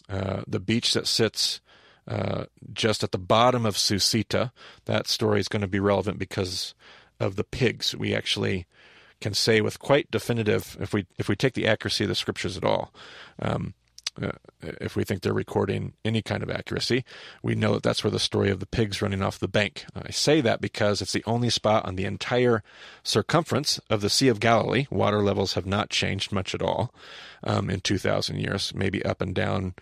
uh, 0.08 0.42
the 0.46 0.60
beach 0.60 0.92
that 0.94 1.06
sits 1.06 1.60
uh, 2.06 2.44
just 2.72 3.02
at 3.02 3.12
the 3.12 3.18
bottom 3.18 3.64
of 3.64 3.76
Susita. 3.76 4.52
That 4.84 5.06
story 5.06 5.40
is 5.40 5.48
going 5.48 5.62
to 5.62 5.68
be 5.68 5.80
relevant 5.80 6.18
because 6.18 6.74
of 7.20 7.36
the 7.36 7.44
pigs. 7.44 7.94
We 7.94 8.14
actually 8.14 8.66
can 9.20 9.34
say 9.34 9.60
with 9.60 9.78
quite 9.78 10.10
definitive, 10.10 10.76
if 10.80 10.92
we 10.92 11.06
if 11.18 11.28
we 11.28 11.36
take 11.36 11.54
the 11.54 11.66
accuracy 11.66 12.04
of 12.04 12.08
the 12.08 12.14
scriptures 12.14 12.56
at 12.56 12.64
all, 12.64 12.92
um, 13.40 13.74
uh, 14.20 14.30
if 14.62 14.94
we 14.94 15.02
think 15.02 15.22
they're 15.22 15.32
recording 15.32 15.92
any 16.04 16.22
kind 16.22 16.42
of 16.42 16.50
accuracy, 16.50 17.04
we 17.42 17.54
know 17.54 17.74
that 17.74 17.82
that's 17.82 18.04
where 18.04 18.10
the 18.10 18.20
story 18.20 18.50
of 18.50 18.60
the 18.60 18.66
pigs 18.66 19.02
running 19.02 19.22
off 19.22 19.38
the 19.38 19.48
bank. 19.48 19.84
I 19.94 20.10
say 20.10 20.40
that 20.40 20.60
because 20.60 21.02
it's 21.02 21.12
the 21.12 21.24
only 21.26 21.50
spot 21.50 21.84
on 21.84 21.96
the 21.96 22.04
entire 22.04 22.62
circumference 23.02 23.80
of 23.90 24.02
the 24.02 24.10
Sea 24.10 24.28
of 24.28 24.40
Galilee. 24.40 24.86
Water 24.90 25.20
levels 25.20 25.54
have 25.54 25.66
not 25.66 25.90
changed 25.90 26.30
much 26.30 26.54
at 26.54 26.62
all 26.62 26.94
um, 27.42 27.68
in 27.68 27.80
2,000 27.80 28.38
years, 28.38 28.72
maybe 28.74 29.04
up 29.04 29.20
and 29.20 29.34
down 29.34 29.74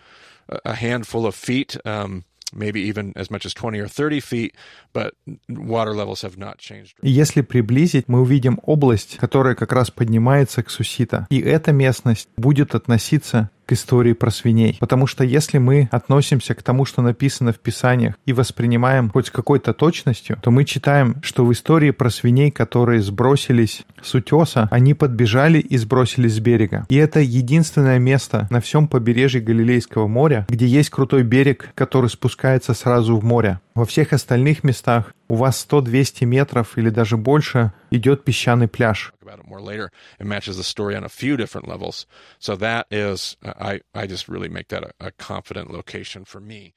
a 0.64 0.74
handful 0.74 1.26
of 1.26 1.34
feet, 1.34 1.76
um, 1.84 2.24
maybe 2.52 2.80
even 2.80 3.12
as 3.16 3.30
much 3.30 3.46
as 3.46 3.54
20 3.54 3.80
or 3.80 3.88
30 3.88 4.20
feet, 4.20 4.54
but 4.92 5.14
water 5.48 5.94
levels 5.94 6.22
have 6.22 6.36
not 6.36 6.58
changed. 6.58 6.96
Если 7.02 7.42
приблизить, 7.42 8.08
мы 8.08 8.20
увидим 8.20 8.60
область, 8.62 9.16
которая 9.18 9.54
как 9.54 9.72
раз 9.72 9.90
поднимается 9.90 10.62
к 10.62 10.70
Сусита. 10.70 11.26
И 11.30 11.40
эта 11.40 11.72
местность 11.72 12.28
будет 12.36 12.74
относиться 12.74 13.50
к 13.66 13.72
истории 13.72 14.12
про 14.12 14.30
свиней. 14.30 14.76
Потому 14.80 15.06
что 15.06 15.24
если 15.24 15.58
мы 15.58 15.88
относимся 15.90 16.54
к 16.54 16.62
тому, 16.62 16.84
что 16.84 17.02
написано 17.02 17.52
в 17.52 17.58
Писаниях, 17.58 18.14
и 18.26 18.32
воспринимаем 18.32 19.10
хоть 19.10 19.30
какой-то 19.30 19.72
точностью, 19.72 20.38
то 20.42 20.50
мы 20.50 20.64
читаем, 20.64 21.16
что 21.22 21.44
в 21.44 21.52
истории 21.52 21.90
про 21.90 22.10
свиней, 22.10 22.50
которые 22.50 23.02
сбросились 23.02 23.82
с 24.02 24.14
утеса, 24.14 24.68
они 24.70 24.94
подбежали 24.94 25.58
и 25.58 25.76
сбросились 25.76 26.34
с 26.34 26.40
берега. 26.40 26.86
И 26.88 26.96
это 26.96 27.20
единственное 27.20 27.98
место 27.98 28.46
на 28.50 28.60
всем 28.60 28.88
побережье 28.88 29.40
Галилейского 29.40 30.06
моря, 30.06 30.46
где 30.48 30.66
есть 30.66 30.90
крутой 30.90 31.22
берег, 31.22 31.70
который 31.74 32.10
спускается 32.10 32.74
сразу 32.74 33.16
в 33.16 33.24
море. 33.24 33.60
Во 33.74 33.86
всех 33.86 34.12
остальных 34.12 34.64
местах 34.64 35.14
у 35.28 35.34
вас 35.36 35.66
100-200 35.68 36.26
метров 36.26 36.76
или 36.76 36.90
даже 36.90 37.16
больше 37.16 37.72
идет 37.90 38.22
песчаный 38.22 38.68
пляж. 38.68 39.14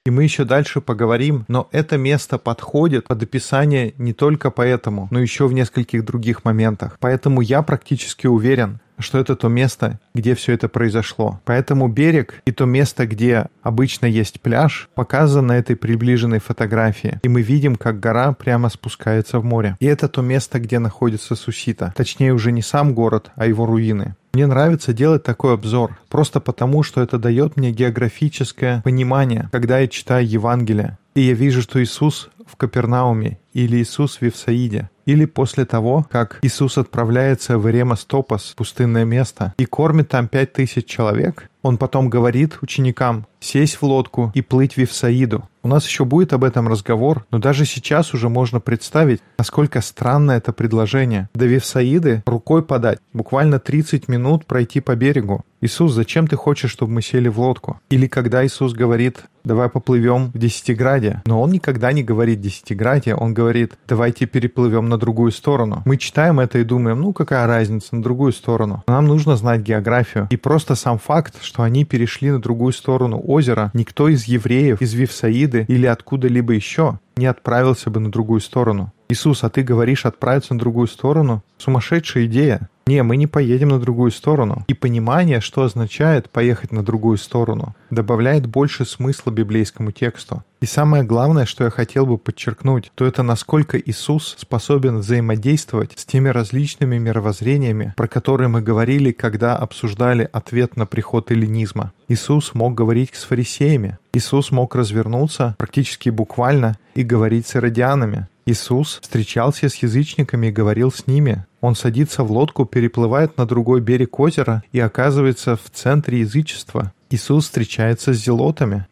И 0.05 0.09
мы 0.09 0.23
еще 0.23 0.45
дальше 0.45 0.79
поговорим, 0.79 1.43
но 1.49 1.67
это 1.73 1.97
место 1.97 2.37
подходит 2.37 3.07
под 3.07 3.23
описание 3.23 3.93
не 3.97 4.13
только 4.13 4.49
поэтому, 4.49 5.09
но 5.11 5.19
еще 5.19 5.47
в 5.47 5.53
нескольких 5.53 6.05
других 6.05 6.45
моментах. 6.45 6.97
Поэтому 7.01 7.41
я 7.41 7.61
практически 7.61 8.27
уверен, 8.27 8.79
что 8.99 9.19
это 9.19 9.35
то 9.35 9.47
место, 9.47 9.99
где 10.13 10.35
все 10.35 10.53
это 10.53 10.69
произошло. 10.69 11.39
Поэтому 11.45 11.87
берег 11.87 12.41
и 12.45 12.51
то 12.51 12.65
место, 12.65 13.05
где 13.05 13.47
обычно 13.61 14.05
есть 14.05 14.41
пляж, 14.41 14.89
показано 14.95 15.49
на 15.49 15.57
этой 15.57 15.75
приближенной 15.75 16.39
фотографии. 16.39 17.19
И 17.23 17.29
мы 17.29 17.41
видим, 17.41 17.75
как 17.75 17.99
гора 17.99 18.33
прямо 18.33 18.69
спускается 18.69 19.39
в 19.39 19.45
море. 19.45 19.75
И 19.79 19.85
это 19.85 20.07
то 20.07 20.21
место, 20.21 20.59
где 20.59 20.79
находится 20.79 21.35
Сусита. 21.35 21.93
Точнее, 21.95 22.33
уже 22.33 22.51
не 22.51 22.61
сам 22.61 22.93
город, 22.93 23.31
а 23.35 23.45
его 23.45 23.65
руины. 23.65 24.15
Мне 24.33 24.47
нравится 24.47 24.91
делать 24.91 25.23
такой 25.23 25.53
обзор, 25.53 25.97
просто 26.09 26.41
потому, 26.41 26.83
что 26.83 27.01
это 27.01 27.17
дает 27.17 27.55
мне 27.55 27.71
географическое 27.71 28.81
понимание, 28.81 29.47
когда 29.49 29.79
я 29.79 29.87
читаю 29.87 30.27
Евангелие. 30.27 30.97
И 31.15 31.21
я 31.21 31.33
вижу, 31.33 31.61
что 31.61 31.81
Иисус 31.81 32.29
в 32.45 32.57
Капернауме 32.57 33.39
или 33.53 33.77
Иисус 33.77 34.17
в 34.17 34.21
Вифсаиде, 34.21 34.89
или 35.05 35.23
после 35.25 35.65
того, 35.65 36.05
как 36.11 36.39
Иисус 36.41 36.77
отправляется 36.77 37.57
в 37.57 37.65
Эремас-Топас, 37.67 38.53
пустынное 38.55 39.05
место, 39.05 39.53
и 39.57 39.65
кормит 39.65 40.09
там 40.09 40.27
пять 40.27 40.51
тысяч 40.51 40.85
человек, 40.85 41.49
он 41.61 41.77
потом 41.77 42.09
говорит 42.09 42.57
ученикам 42.61 43.27
сесть 43.39 43.81
в 43.81 43.83
лодку 43.83 44.31
и 44.35 44.41
плыть 44.41 44.73
в 44.73 44.77
Вифсаиду. 44.77 45.47
У 45.65 45.67
нас 45.67 45.87
еще 45.87 46.05
будет 46.05 46.31
об 46.31 46.43
этом 46.43 46.67
разговор, 46.67 47.25
но 47.31 47.39
даже 47.39 47.65
сейчас 47.65 48.13
уже 48.13 48.29
можно 48.29 48.59
представить, 48.59 49.19
насколько 49.39 49.81
странно 49.81 50.33
это 50.33 50.53
предложение. 50.53 51.27
До 51.33 51.47
Вифсаиды 51.47 52.21
рукой 52.27 52.61
подать, 52.61 52.99
буквально 53.13 53.57
30 53.57 54.07
минут 54.07 54.45
пройти 54.45 54.79
по 54.79 54.95
берегу. 54.95 55.43
Иисус, 55.61 55.93
зачем 55.93 56.27
ты 56.27 56.35
хочешь, 56.35 56.69
чтобы 56.69 56.91
мы 56.91 57.01
сели 57.01 57.27
в 57.27 57.39
лодку? 57.39 57.79
Или 57.89 58.05
когда 58.05 58.45
Иисус 58.45 58.73
говорит, 58.73 59.23
давай 59.43 59.69
поплывем 59.69 60.31
в 60.31 60.37
Десятиграде, 60.37 61.21
но 61.25 61.41
он 61.41 61.51
никогда 61.51 61.91
не 61.91 62.03
говорит 62.03 62.41
Десятиграде, 62.41 63.15
он 63.15 63.33
говорит, 63.33 63.73
давайте 63.87 64.27
переплывем 64.27 64.89
на 64.89 64.99
другую 64.99 65.31
сторону. 65.31 65.81
Мы 65.85 65.97
читаем 65.97 66.39
это 66.39 66.59
и 66.59 66.63
думаем, 66.63 67.01
ну 67.01 67.13
какая 67.13 67.47
разница, 67.47 67.95
на 67.95 68.03
другую 68.03 68.33
сторону. 68.33 68.83
Нам 68.87 69.07
нужно 69.07 69.35
знать 69.37 69.61
географию. 69.61 70.27
И 70.29 70.37
просто 70.37 70.75
сам 70.75 70.99
факт, 70.99 71.35
что 71.41 71.63
они 71.63 71.85
перешли 71.85 72.29
на 72.29 72.39
другую 72.39 72.73
сторону 72.73 73.19
озера, 73.25 73.71
никто 73.73 74.07
из 74.07 74.25
евреев, 74.25 74.81
из 74.81 74.93
Вифсаиды 74.93 75.54
или 75.63 75.85
откуда-либо 75.85 76.53
еще 76.53 76.99
не 77.15 77.25
отправился 77.25 77.89
бы 77.89 77.99
на 77.99 78.11
другую 78.11 78.41
сторону. 78.41 78.93
Иисус, 79.09 79.43
а 79.43 79.49
ты 79.49 79.61
говоришь 79.63 80.05
отправиться 80.05 80.53
на 80.53 80.59
другую 80.59 80.87
сторону? 80.87 81.43
Сумасшедшая 81.57 82.25
идея. 82.25 82.69
Не, 82.87 83.01
мы 83.01 83.17
не 83.17 83.25
поедем 83.25 83.69
на 83.69 83.79
другую 83.79 84.11
сторону. 84.11 84.63
И 84.67 84.75
понимание, 84.75 85.41
что 85.41 85.63
означает 85.63 86.29
поехать 86.29 86.71
на 86.71 86.83
другую 86.83 87.17
сторону, 87.17 87.75
добавляет 87.89 88.45
больше 88.45 88.85
смысла 88.85 89.31
библейскому 89.31 89.91
тексту. 89.91 90.43
И 90.61 90.67
самое 90.67 91.03
главное, 91.03 91.47
что 91.47 91.63
я 91.63 91.71
хотел 91.71 92.05
бы 92.05 92.19
подчеркнуть, 92.19 92.91
то 92.93 93.05
это 93.05 93.23
насколько 93.23 93.79
Иисус 93.79 94.35
способен 94.37 94.99
взаимодействовать 94.99 95.93
с 95.95 96.05
теми 96.05 96.29
различными 96.29 96.99
мировоззрениями, 96.99 97.95
про 97.97 98.07
которые 98.07 98.49
мы 98.49 98.61
говорили, 98.61 99.11
когда 99.11 99.57
обсуждали 99.57 100.29
ответ 100.31 100.77
на 100.77 100.85
приход 100.85 101.31
эллинизма. 101.31 101.91
Иисус 102.07 102.53
мог 102.53 102.75
говорить 102.75 103.15
с 103.15 103.23
фарисеями. 103.23 103.97
Иисус 104.13 104.51
мог 104.51 104.75
развернуться 104.75 105.55
практически 105.57 106.09
буквально 106.09 106.77
и 106.93 107.01
говорить 107.01 107.47
с 107.47 107.55
иродианами. 107.55 108.27
Иисус 108.47 108.99
встречался 109.01 109.69
с 109.69 109.75
язычниками 109.75 110.47
и 110.47 110.51
говорил 110.51 110.91
с 110.91 111.07
ними. 111.07 111.45
Он 111.61 111.73
садится 111.73 112.23
в 112.23 112.31
лодку, 112.31 112.65
переплывает 112.65 113.37
на 113.37 113.47
другой 113.47 113.81
берег 113.81 114.19
озера 114.19 114.63
и 114.71 114.79
оказывается 114.79 115.55
в 115.55 115.71
центре 115.71 116.19
язычества. 116.19 116.93
Иисус 117.09 117.45
встречается 117.45 118.13
с 118.13 118.17
зелотами. 118.17 118.85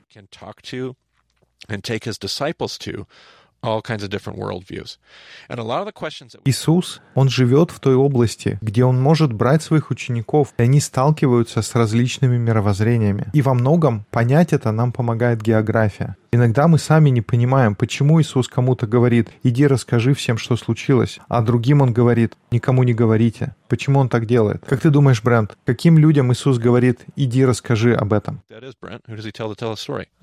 Иисус, 6.45 6.99
Он 7.15 7.29
живет 7.29 7.71
в 7.71 7.79
той 7.79 7.95
области, 7.95 8.59
где 8.61 8.83
Он 8.83 9.01
может 9.01 9.31
брать 9.31 9.63
своих 9.63 9.89
учеников, 9.89 10.53
и 10.57 10.63
они 10.63 10.81
сталкиваются 10.81 11.61
с 11.61 11.73
различными 11.73 12.37
мировоззрениями. 12.37 13.27
И 13.33 13.41
во 13.41 13.53
многом 13.53 14.05
понять 14.11 14.51
это 14.51 14.71
нам 14.71 14.91
помогает 14.91 15.41
география. 15.41 16.17
Иногда 16.33 16.67
мы 16.67 16.79
сами 16.79 17.11
не 17.11 17.21
понимаем, 17.21 17.75
почему 17.75 18.19
Иисус 18.19 18.47
кому-то 18.47 18.87
говорит 18.87 19.29
«иди 19.43 19.67
расскажи 19.67 20.15
всем, 20.15 20.39
что 20.39 20.57
случилось», 20.57 21.19
а 21.27 21.43
другим 21.43 21.81
Он 21.83 21.93
говорит 21.93 22.33
«никому 22.49 22.81
не 22.81 22.95
говорите». 22.95 23.55
Почему 23.69 23.99
Он 23.99 24.09
так 24.09 24.25
делает? 24.25 24.65
Как 24.65 24.81
ты 24.81 24.89
думаешь, 24.89 25.21
Брент, 25.21 25.55
каким 25.63 25.99
людям 25.99 26.33
Иисус 26.33 26.57
говорит 26.57 27.01
«иди 27.15 27.45
расскажи 27.45 27.93
об 27.93 28.13
этом»? 28.13 28.41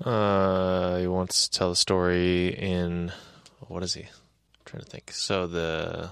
Uh, 0.03 0.99
what 3.69 3.83
is 3.83 3.93
he? 3.93 4.01
I'm 4.03 4.65
trying 4.65 4.83
to 4.83 4.89
think. 4.89 5.11
So 5.13 5.47
the 5.47 6.09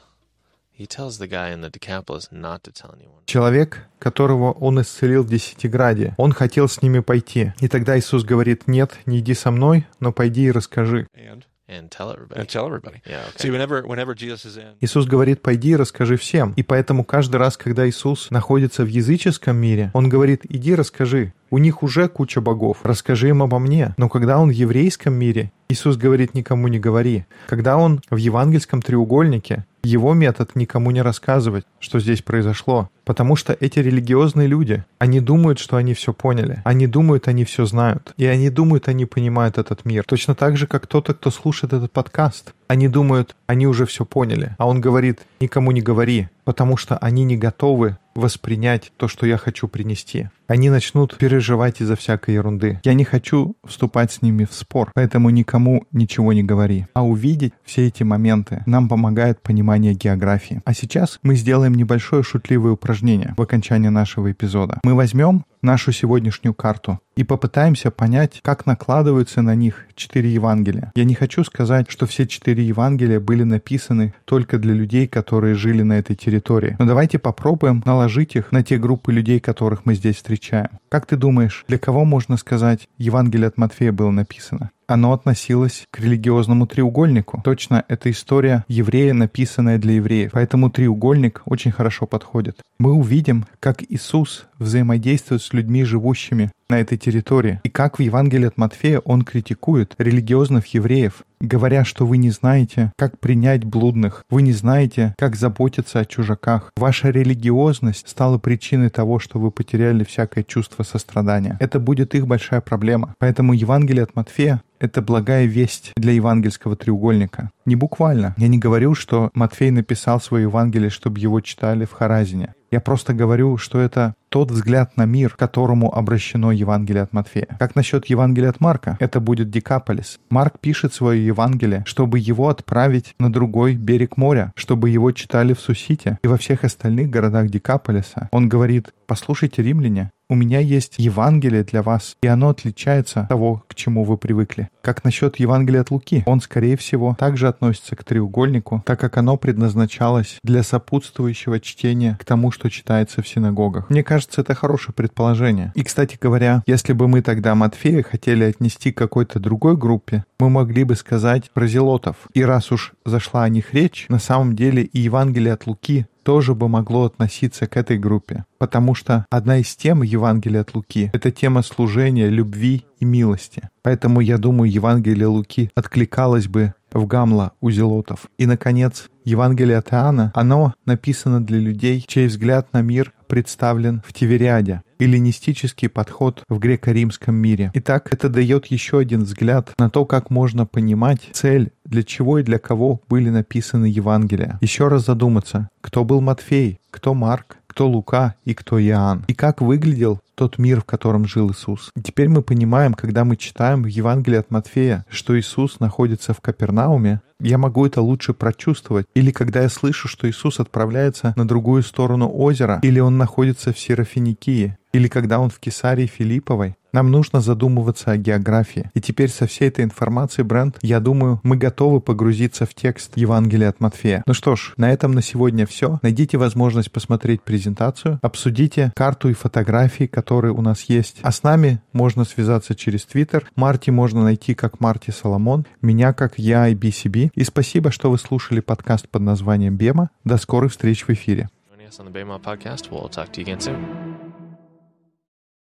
Человек, 3.25 3.87
которого 3.99 4.51
он 4.51 4.81
исцелил 4.81 5.23
в 5.23 5.29
Десятиграде, 5.29 6.13
он 6.17 6.31
хотел 6.31 6.69
с 6.69 6.81
ними 6.81 6.99
пойти. 6.99 7.53
И 7.59 7.67
тогда 7.67 7.99
Иисус 7.99 8.23
говорит, 8.23 8.67
нет, 8.67 8.97
не 9.05 9.19
иди 9.19 9.33
со 9.33 9.51
мной, 9.51 9.87
но 9.99 10.11
пойди 10.11 10.45
и 10.45 10.51
расскажи. 10.51 11.07
And? 11.15 11.43
And 11.69 11.89
tell 11.89 12.09
everybody. 12.11 12.39
And 12.39 12.47
tell 12.47 12.65
everybody. 12.65 12.99
Yeah, 13.05 13.21
okay. 13.29 13.37
See, 13.37 13.51
whenever, 13.51 13.83
whenever 13.85 14.15
Jesus 14.15 14.43
is 14.43 14.57
in... 14.57 14.75
Иисус 14.81 15.05
говорит, 15.05 15.43
пойди 15.43 15.69
и 15.69 15.75
расскажи 15.75 16.17
всем. 16.17 16.53
И 16.55 16.63
поэтому 16.63 17.03
каждый 17.05 17.35
раз, 17.35 17.57
когда 17.57 17.87
Иисус 17.87 18.31
находится 18.31 18.83
в 18.83 18.87
языческом 18.87 19.55
мире, 19.55 19.91
Он 19.93 20.09
говорит, 20.09 20.41
иди 20.49 20.73
расскажи. 20.73 21.31
У 21.51 21.59
них 21.59 21.83
уже 21.83 22.07
куча 22.09 22.41
богов. 22.41 22.79
Расскажи 22.83 23.29
им 23.29 23.43
обо 23.43 23.59
мне. 23.59 23.93
Но 23.97 24.09
когда 24.09 24.39
он 24.39 24.49
в 24.49 24.53
еврейском 24.53 25.13
мире, 25.13 25.51
Иисус 25.69 25.95
говорит, 25.95 26.33
никому 26.33 26.67
не 26.69 26.79
говори. 26.79 27.25
Когда 27.47 27.77
он 27.77 28.01
в 28.09 28.15
евангельском 28.15 28.81
треугольнике, 28.81 29.65
его 29.83 30.13
метод 30.13 30.55
никому 30.55 30.91
не 30.91 31.01
рассказывать, 31.01 31.65
что 31.79 31.99
здесь 31.99 32.21
произошло. 32.21 32.89
Потому 33.09 33.35
что 33.35 33.57
эти 33.59 33.79
религиозные 33.79 34.47
люди, 34.47 34.83
они 34.99 35.19
думают, 35.19 35.57
что 35.57 35.77
они 35.77 35.95
все 35.95 36.13
поняли. 36.13 36.61
Они 36.63 36.85
думают, 36.85 37.27
они 37.27 37.43
все 37.43 37.65
знают. 37.65 38.13
И 38.17 38.25
они 38.27 38.51
думают, 38.51 38.87
они 38.87 39.07
понимают 39.07 39.57
этот 39.57 39.83
мир. 39.83 40.03
Точно 40.07 40.35
так 40.35 40.57
же, 40.57 40.67
как 40.67 40.83
кто-то, 40.83 41.15
кто 41.15 41.31
слушает 41.31 41.73
этот 41.73 41.91
подкаст. 41.91 42.53
Они 42.67 42.87
думают, 42.87 43.35
они 43.47 43.65
уже 43.65 43.87
все 43.87 44.05
поняли. 44.05 44.55
А 44.59 44.67
он 44.67 44.79
говорит, 44.79 45.21
никому 45.39 45.71
не 45.71 45.81
говори, 45.81 46.27
потому 46.43 46.77
что 46.77 46.99
они 46.99 47.23
не 47.23 47.35
готовы 47.35 47.97
воспринять 48.19 48.91
то, 48.97 49.07
что 49.07 49.25
я 49.25 49.37
хочу 49.37 49.67
принести. 49.67 50.29
Они 50.47 50.69
начнут 50.69 51.17
переживать 51.17 51.81
из-за 51.81 51.95
всякой 51.95 52.35
ерунды. 52.35 52.79
Я 52.83 52.93
не 52.93 53.03
хочу 53.03 53.55
вступать 53.65 54.11
с 54.11 54.21
ними 54.21 54.45
в 54.45 54.53
спор, 54.53 54.91
поэтому 54.93 55.29
никому 55.29 55.85
ничего 55.91 56.33
не 56.33 56.43
говори. 56.43 56.87
А 56.93 57.05
увидеть 57.05 57.53
все 57.63 57.87
эти 57.87 58.03
моменты 58.03 58.63
нам 58.65 58.89
помогает 58.89 59.41
понимание 59.41 59.93
географии. 59.93 60.61
А 60.65 60.73
сейчас 60.73 61.19
мы 61.23 61.35
сделаем 61.35 61.75
небольшое 61.75 62.23
шутливое 62.23 62.73
упражнение 62.73 62.98
в 63.37 63.41
окончании 63.41 63.89
нашего 63.89 64.31
эпизода. 64.31 64.79
Мы 64.83 64.93
возьмем 64.93 65.45
нашу 65.61 65.91
сегодняшнюю 65.91 66.53
карту 66.53 66.99
и 67.15 67.23
попытаемся 67.23 67.91
понять, 67.91 68.39
как 68.41 68.65
накладываются 68.65 69.41
на 69.41 69.55
них 69.55 69.85
четыре 69.95 70.33
Евангелия. 70.33 70.91
Я 70.95 71.03
не 71.03 71.15
хочу 71.15 71.43
сказать, 71.43 71.89
что 71.89 72.05
все 72.05 72.25
четыре 72.25 72.63
Евангелия 72.63 73.19
были 73.19 73.43
написаны 73.43 74.13
только 74.25 74.57
для 74.57 74.73
людей, 74.73 75.07
которые 75.07 75.55
жили 75.55 75.81
на 75.81 75.99
этой 75.99 76.15
территории. 76.15 76.75
Но 76.79 76.85
давайте 76.85 77.19
попробуем 77.19 77.83
наложить 77.85 78.35
их 78.35 78.51
на 78.51 78.63
те 78.63 78.77
группы 78.77 79.11
людей, 79.11 79.39
которых 79.39 79.85
мы 79.85 79.95
здесь 79.95 80.15
встречаем. 80.15 80.69
Как 80.89 81.05
ты 81.05 81.17
думаешь, 81.17 81.65
для 81.67 81.77
кого 81.77 82.05
можно 82.05 82.37
сказать 82.37 82.87
Евангелие 82.97 83.47
от 83.47 83.57
Матфея 83.57 83.91
было 83.91 84.11
написано? 84.11 84.71
оно 84.89 85.13
относилось 85.13 85.85
к 85.91 85.99
религиозному 85.99 86.65
треугольнику. 86.65 87.41
Точно, 87.43 87.85
это 87.87 88.09
история 88.09 88.65
еврея, 88.67 89.13
написанная 89.13 89.77
для 89.77 89.93
евреев. 89.93 90.31
Поэтому 90.33 90.69
треугольник 90.71 91.43
очень 91.45 91.71
хорошо 91.71 92.07
подходит. 92.07 92.61
Мы 92.79 92.93
увидим, 92.93 93.45
как 93.59 93.83
Иисус 93.83 94.47
взаимодействует 94.57 95.41
людьми, 95.53 95.83
живущими 95.83 96.51
на 96.69 96.79
этой 96.79 96.97
территории. 96.97 97.59
И 97.63 97.69
как 97.69 97.97
в 97.97 98.01
Евангелии 98.01 98.47
от 98.47 98.57
Матфея 98.57 98.99
он 98.99 99.23
критикует 99.23 99.95
религиозных 99.97 100.67
евреев, 100.67 101.23
говоря, 101.41 101.83
что 101.83 102.05
вы 102.05 102.17
не 102.17 102.29
знаете, 102.29 102.91
как 102.97 103.19
принять 103.19 103.63
блудных, 103.63 104.23
вы 104.29 104.41
не 104.41 104.51
знаете, 104.51 105.15
как 105.17 105.35
заботиться 105.35 105.99
о 105.99 106.05
чужаках. 106.05 106.71
Ваша 106.77 107.09
религиозность 107.09 108.07
стала 108.07 108.37
причиной 108.37 108.89
того, 108.89 109.19
что 109.19 109.39
вы 109.39 109.51
потеряли 109.51 110.03
всякое 110.03 110.43
чувство 110.43 110.83
сострадания. 110.83 111.57
Это 111.59 111.79
будет 111.79 112.13
их 112.13 112.27
большая 112.27 112.61
проблема. 112.61 113.15
Поэтому 113.19 113.53
Евангелие 113.53 114.03
от 114.03 114.15
Матфея 114.15 114.61
это 114.79 115.01
благая 115.01 115.45
весть 115.45 115.91
для 115.97 116.13
евангельского 116.13 116.75
треугольника. 116.75 117.51
Не 117.65 117.75
буквально. 117.75 118.33
Я 118.37 118.47
не 118.47 118.57
говорю, 118.57 118.95
что 118.95 119.29
Матфей 119.33 119.71
написал 119.71 120.21
свое 120.21 120.43
Евангелие, 120.43 120.89
чтобы 120.89 121.19
его 121.19 121.41
читали 121.41 121.83
в 121.85 121.91
Харазине. 121.91 122.53
Я 122.71 122.79
просто 122.79 123.13
говорю, 123.13 123.57
что 123.57 123.79
это 123.79 124.13
тот 124.29 124.51
взгляд 124.51 124.95
на 124.97 125.05
мир, 125.05 125.31
к 125.31 125.37
которому 125.37 125.93
обращено 125.93 126.51
Евангелие 126.51 127.03
от 127.03 127.13
Матфея. 127.13 127.47
Как 127.59 127.75
насчет 127.75 128.05
Евангелия 128.05 128.49
от 128.49 128.59
Марка? 128.59 128.97
Это 128.99 129.19
будет 129.19 129.49
Декаполис. 129.49 130.19
Марк 130.29 130.59
пишет 130.59 130.93
свое 130.93 131.25
Евангелие, 131.25 131.83
чтобы 131.85 132.19
его 132.19 132.49
отправить 132.49 133.15
на 133.19 133.31
другой 133.31 133.75
берег 133.75 134.17
моря, 134.17 134.53
чтобы 134.55 134.89
его 134.89 135.11
читали 135.11 135.53
в 135.53 135.59
Сусите 135.59 136.19
и 136.23 136.27
во 136.27 136.37
всех 136.37 136.63
остальных 136.63 137.09
городах 137.09 137.49
Декаполиса. 137.49 138.29
Он 138.31 138.47
говорит, 138.47 138.93
послушайте, 139.07 139.63
римляне, 139.63 140.11
у 140.31 140.35
меня 140.35 140.59
есть 140.59 140.93
Евангелие 140.99 141.63
для 141.63 141.81
вас, 141.81 142.15
и 142.21 142.27
оно 142.27 142.49
отличается 142.49 143.21
от 143.21 143.29
того, 143.29 143.63
к 143.67 143.73
чему 143.73 144.03
вы 144.03 144.15
привыкли. 144.15 144.69
Как 144.83 145.03
насчет 145.03 145.39
Евангелия 145.39 145.81
от 145.81 145.89
Луки? 145.89 146.21
Он, 146.27 146.39
скорее 146.39 146.77
всего, 146.77 147.15
также 147.17 147.47
относится 147.47 147.95
к 147.95 148.03
треугольнику, 148.03 148.83
так 148.85 148.99
как 148.99 149.17
оно 149.17 149.37
предназначалось 149.37 150.37
для 150.43 150.61
сопутствующего 150.61 151.59
чтения 151.59 152.15
к 152.21 152.25
тому, 152.25 152.51
что 152.51 152.69
читается 152.69 153.23
в 153.23 153.27
синагогах. 153.27 153.89
Мне 153.89 154.03
кажется, 154.03 154.18
это 154.37 154.53
хорошее 154.53 154.93
предположение. 154.93 155.71
И, 155.75 155.83
кстати 155.83 156.17
говоря, 156.19 156.63
если 156.67 156.93
бы 156.93 157.07
мы 157.07 157.21
тогда 157.21 157.55
Матфея 157.55 158.03
хотели 158.03 158.43
отнести 158.43 158.91
к 158.91 158.97
какой-то 158.97 159.39
другой 159.39 159.77
группе, 159.77 160.25
мы 160.39 160.49
могли 160.49 160.83
бы 160.83 160.95
сказать 160.95 161.51
про 161.51 161.67
зелотов. 161.67 162.15
И 162.33 162.43
раз 162.43 162.71
уж 162.71 162.93
зашла 163.05 163.43
о 163.43 163.49
них 163.49 163.73
речь, 163.73 164.05
на 164.09 164.19
самом 164.19 164.55
деле 164.55 164.83
и 164.83 164.99
Евангелие 164.99 165.53
от 165.53 165.67
Луки 165.67 166.07
тоже 166.23 166.53
бы 166.53 166.67
могло 166.67 167.05
относиться 167.05 167.65
к 167.65 167.75
этой 167.75 167.97
группе, 167.97 168.45
потому 168.59 168.93
что 168.93 169.25
одна 169.31 169.57
из 169.57 169.75
тем 169.75 170.03
Евангелия 170.03 170.61
от 170.61 170.75
Луки— 170.75 171.09
это 171.13 171.31
тема 171.31 171.63
служения, 171.63 172.29
любви 172.29 172.85
и 172.99 173.05
милости. 173.05 173.69
Поэтому, 173.81 174.19
я 174.19 174.37
думаю, 174.37 174.71
Евангелие 174.71 175.25
Луки 175.25 175.71
откликалось 175.73 176.47
бы 176.47 176.75
в 176.93 177.05
Гамла 177.05 177.53
у 177.61 177.71
зелотов. 177.71 178.27
И, 178.37 178.45
наконец, 178.45 179.09
Евангелие 179.23 179.77
от 179.77 179.93
Иоанна, 179.93 180.31
оно 180.33 180.73
написано 180.85 181.43
для 181.43 181.59
людей, 181.59 182.03
чей 182.07 182.27
взгляд 182.27 182.73
на 182.73 182.81
мир 182.81 183.13
представлен 183.27 184.01
в 184.05 184.11
Тивериаде, 184.11 184.81
эллинистический 184.97 185.87
подход 185.87 186.43
в 186.49 186.57
греко-римском 186.57 187.35
мире. 187.35 187.71
Итак, 187.75 188.11
это 188.11 188.27
дает 188.27 188.65
еще 188.67 188.99
один 188.99 189.23
взгляд 189.23 189.71
на 189.77 189.89
то, 189.89 190.05
как 190.05 190.29
можно 190.29 190.65
понимать 190.65 191.29
цель, 191.31 191.71
для 191.85 192.03
чего 192.03 192.39
и 192.39 192.43
для 192.43 192.59
кого 192.59 193.01
были 193.07 193.29
написаны 193.29 193.85
Евангелия. 193.85 194.57
Еще 194.61 194.87
раз 194.87 195.05
задуматься, 195.05 195.69
кто 195.81 196.03
был 196.03 196.21
Матфей, 196.21 196.79
кто 196.91 197.13
Марк, 197.13 197.57
кто 197.67 197.87
Лука 197.87 198.35
и 198.45 198.53
кто 198.53 198.81
Иоанн. 198.81 199.23
И 199.27 199.33
как 199.33 199.61
выглядел 199.61 200.19
тот 200.39 200.57
мир, 200.57 200.79
в 200.79 200.85
котором 200.85 201.25
жил 201.25 201.51
Иисус. 201.51 201.91
Теперь 202.01 202.29
мы 202.29 202.41
понимаем, 202.41 202.93
когда 202.93 203.25
мы 203.25 203.35
читаем 203.35 203.83
в 203.83 203.87
Евангелии 203.87 204.37
от 204.37 204.51
Матфея, 204.51 205.05
что 205.09 205.37
Иисус 205.37 205.81
находится 205.81 206.33
в 206.33 206.39
Капернауме, 206.39 207.19
я 207.41 207.57
могу 207.57 207.85
это 207.85 208.01
лучше 208.01 208.33
прочувствовать. 208.33 209.05
Или 209.13 209.31
когда 209.31 209.63
я 209.63 209.69
слышу, 209.69 210.07
что 210.07 210.29
Иисус 210.29 210.61
отправляется 210.61 211.33
на 211.35 211.45
другую 211.45 211.83
сторону 211.83 212.31
озера, 212.33 212.79
или 212.83 212.99
Он 212.99 213.17
находится 213.17 213.73
в 213.73 213.79
Серафиникии, 213.79 214.77
или 214.93 215.07
когда 215.07 215.39
Он 215.39 215.49
в 215.49 215.59
Кесарии 215.59 216.05
Филипповой, 216.05 216.75
нам 216.91 217.11
нужно 217.11 217.39
задумываться 217.39 218.11
о 218.11 218.17
географии. 218.17 218.89
И 218.95 219.01
теперь 219.01 219.29
со 219.29 219.45
всей 219.45 219.67
этой 219.67 219.83
информацией, 219.83 220.45
Брент, 220.45 220.79
я 220.81 220.99
думаю, 220.99 221.39
мы 221.43 221.55
готовы 221.55 222.01
погрузиться 222.01 222.65
в 222.65 222.73
текст 222.73 223.11
Евангелия 223.15 223.69
от 223.69 223.79
Матфея. 223.79 224.23
Ну 224.25 224.33
что 224.33 224.55
ж, 224.55 224.73
на 224.77 224.91
этом 224.91 225.11
на 225.11 225.21
сегодня 225.21 225.67
все. 225.67 225.99
Найдите 226.01 226.37
возможность 226.37 226.91
посмотреть 226.91 227.43
презентацию, 227.43 228.19
обсудите 228.23 228.91
карту 228.95 229.29
и 229.29 229.33
фотографии, 229.33 230.05
которые 230.05 230.53
у 230.53 230.61
нас 230.61 230.83
есть. 230.83 231.19
А 231.21 231.31
с 231.31 231.43
нами 231.43 231.79
можно 231.93 232.25
связаться 232.25 232.73
через 232.73 233.05
Твиттер. 233.05 233.45
Марти 233.55 233.91
можно 233.91 234.23
найти 234.23 234.55
как 234.55 234.79
Марти 234.79 235.11
Соломон, 235.11 235.65
меня 235.81 236.13
как 236.13 236.39
я 236.39 236.67
и 236.67 236.75
BCB. 236.75 237.31
И 237.35 237.43
спасибо, 237.43 237.91
что 237.91 238.09
вы 238.09 238.17
слушали 238.17 238.61
подкаст 238.61 239.07
под 239.09 239.21
названием 239.21 239.77
Бема. 239.77 240.09
До 240.23 240.37
скорых 240.37 240.71
встреч 240.71 241.05
в 241.05 241.11
эфире. 241.11 241.49
on 241.97 242.05
the 242.05 242.11
Bayma 242.11 242.39
podcast. 242.39 242.91
We'll 242.91 243.09
talk 243.09 243.31
to 243.33 243.41
you 243.41 243.47
again 243.47 243.59
soon. 243.59 244.28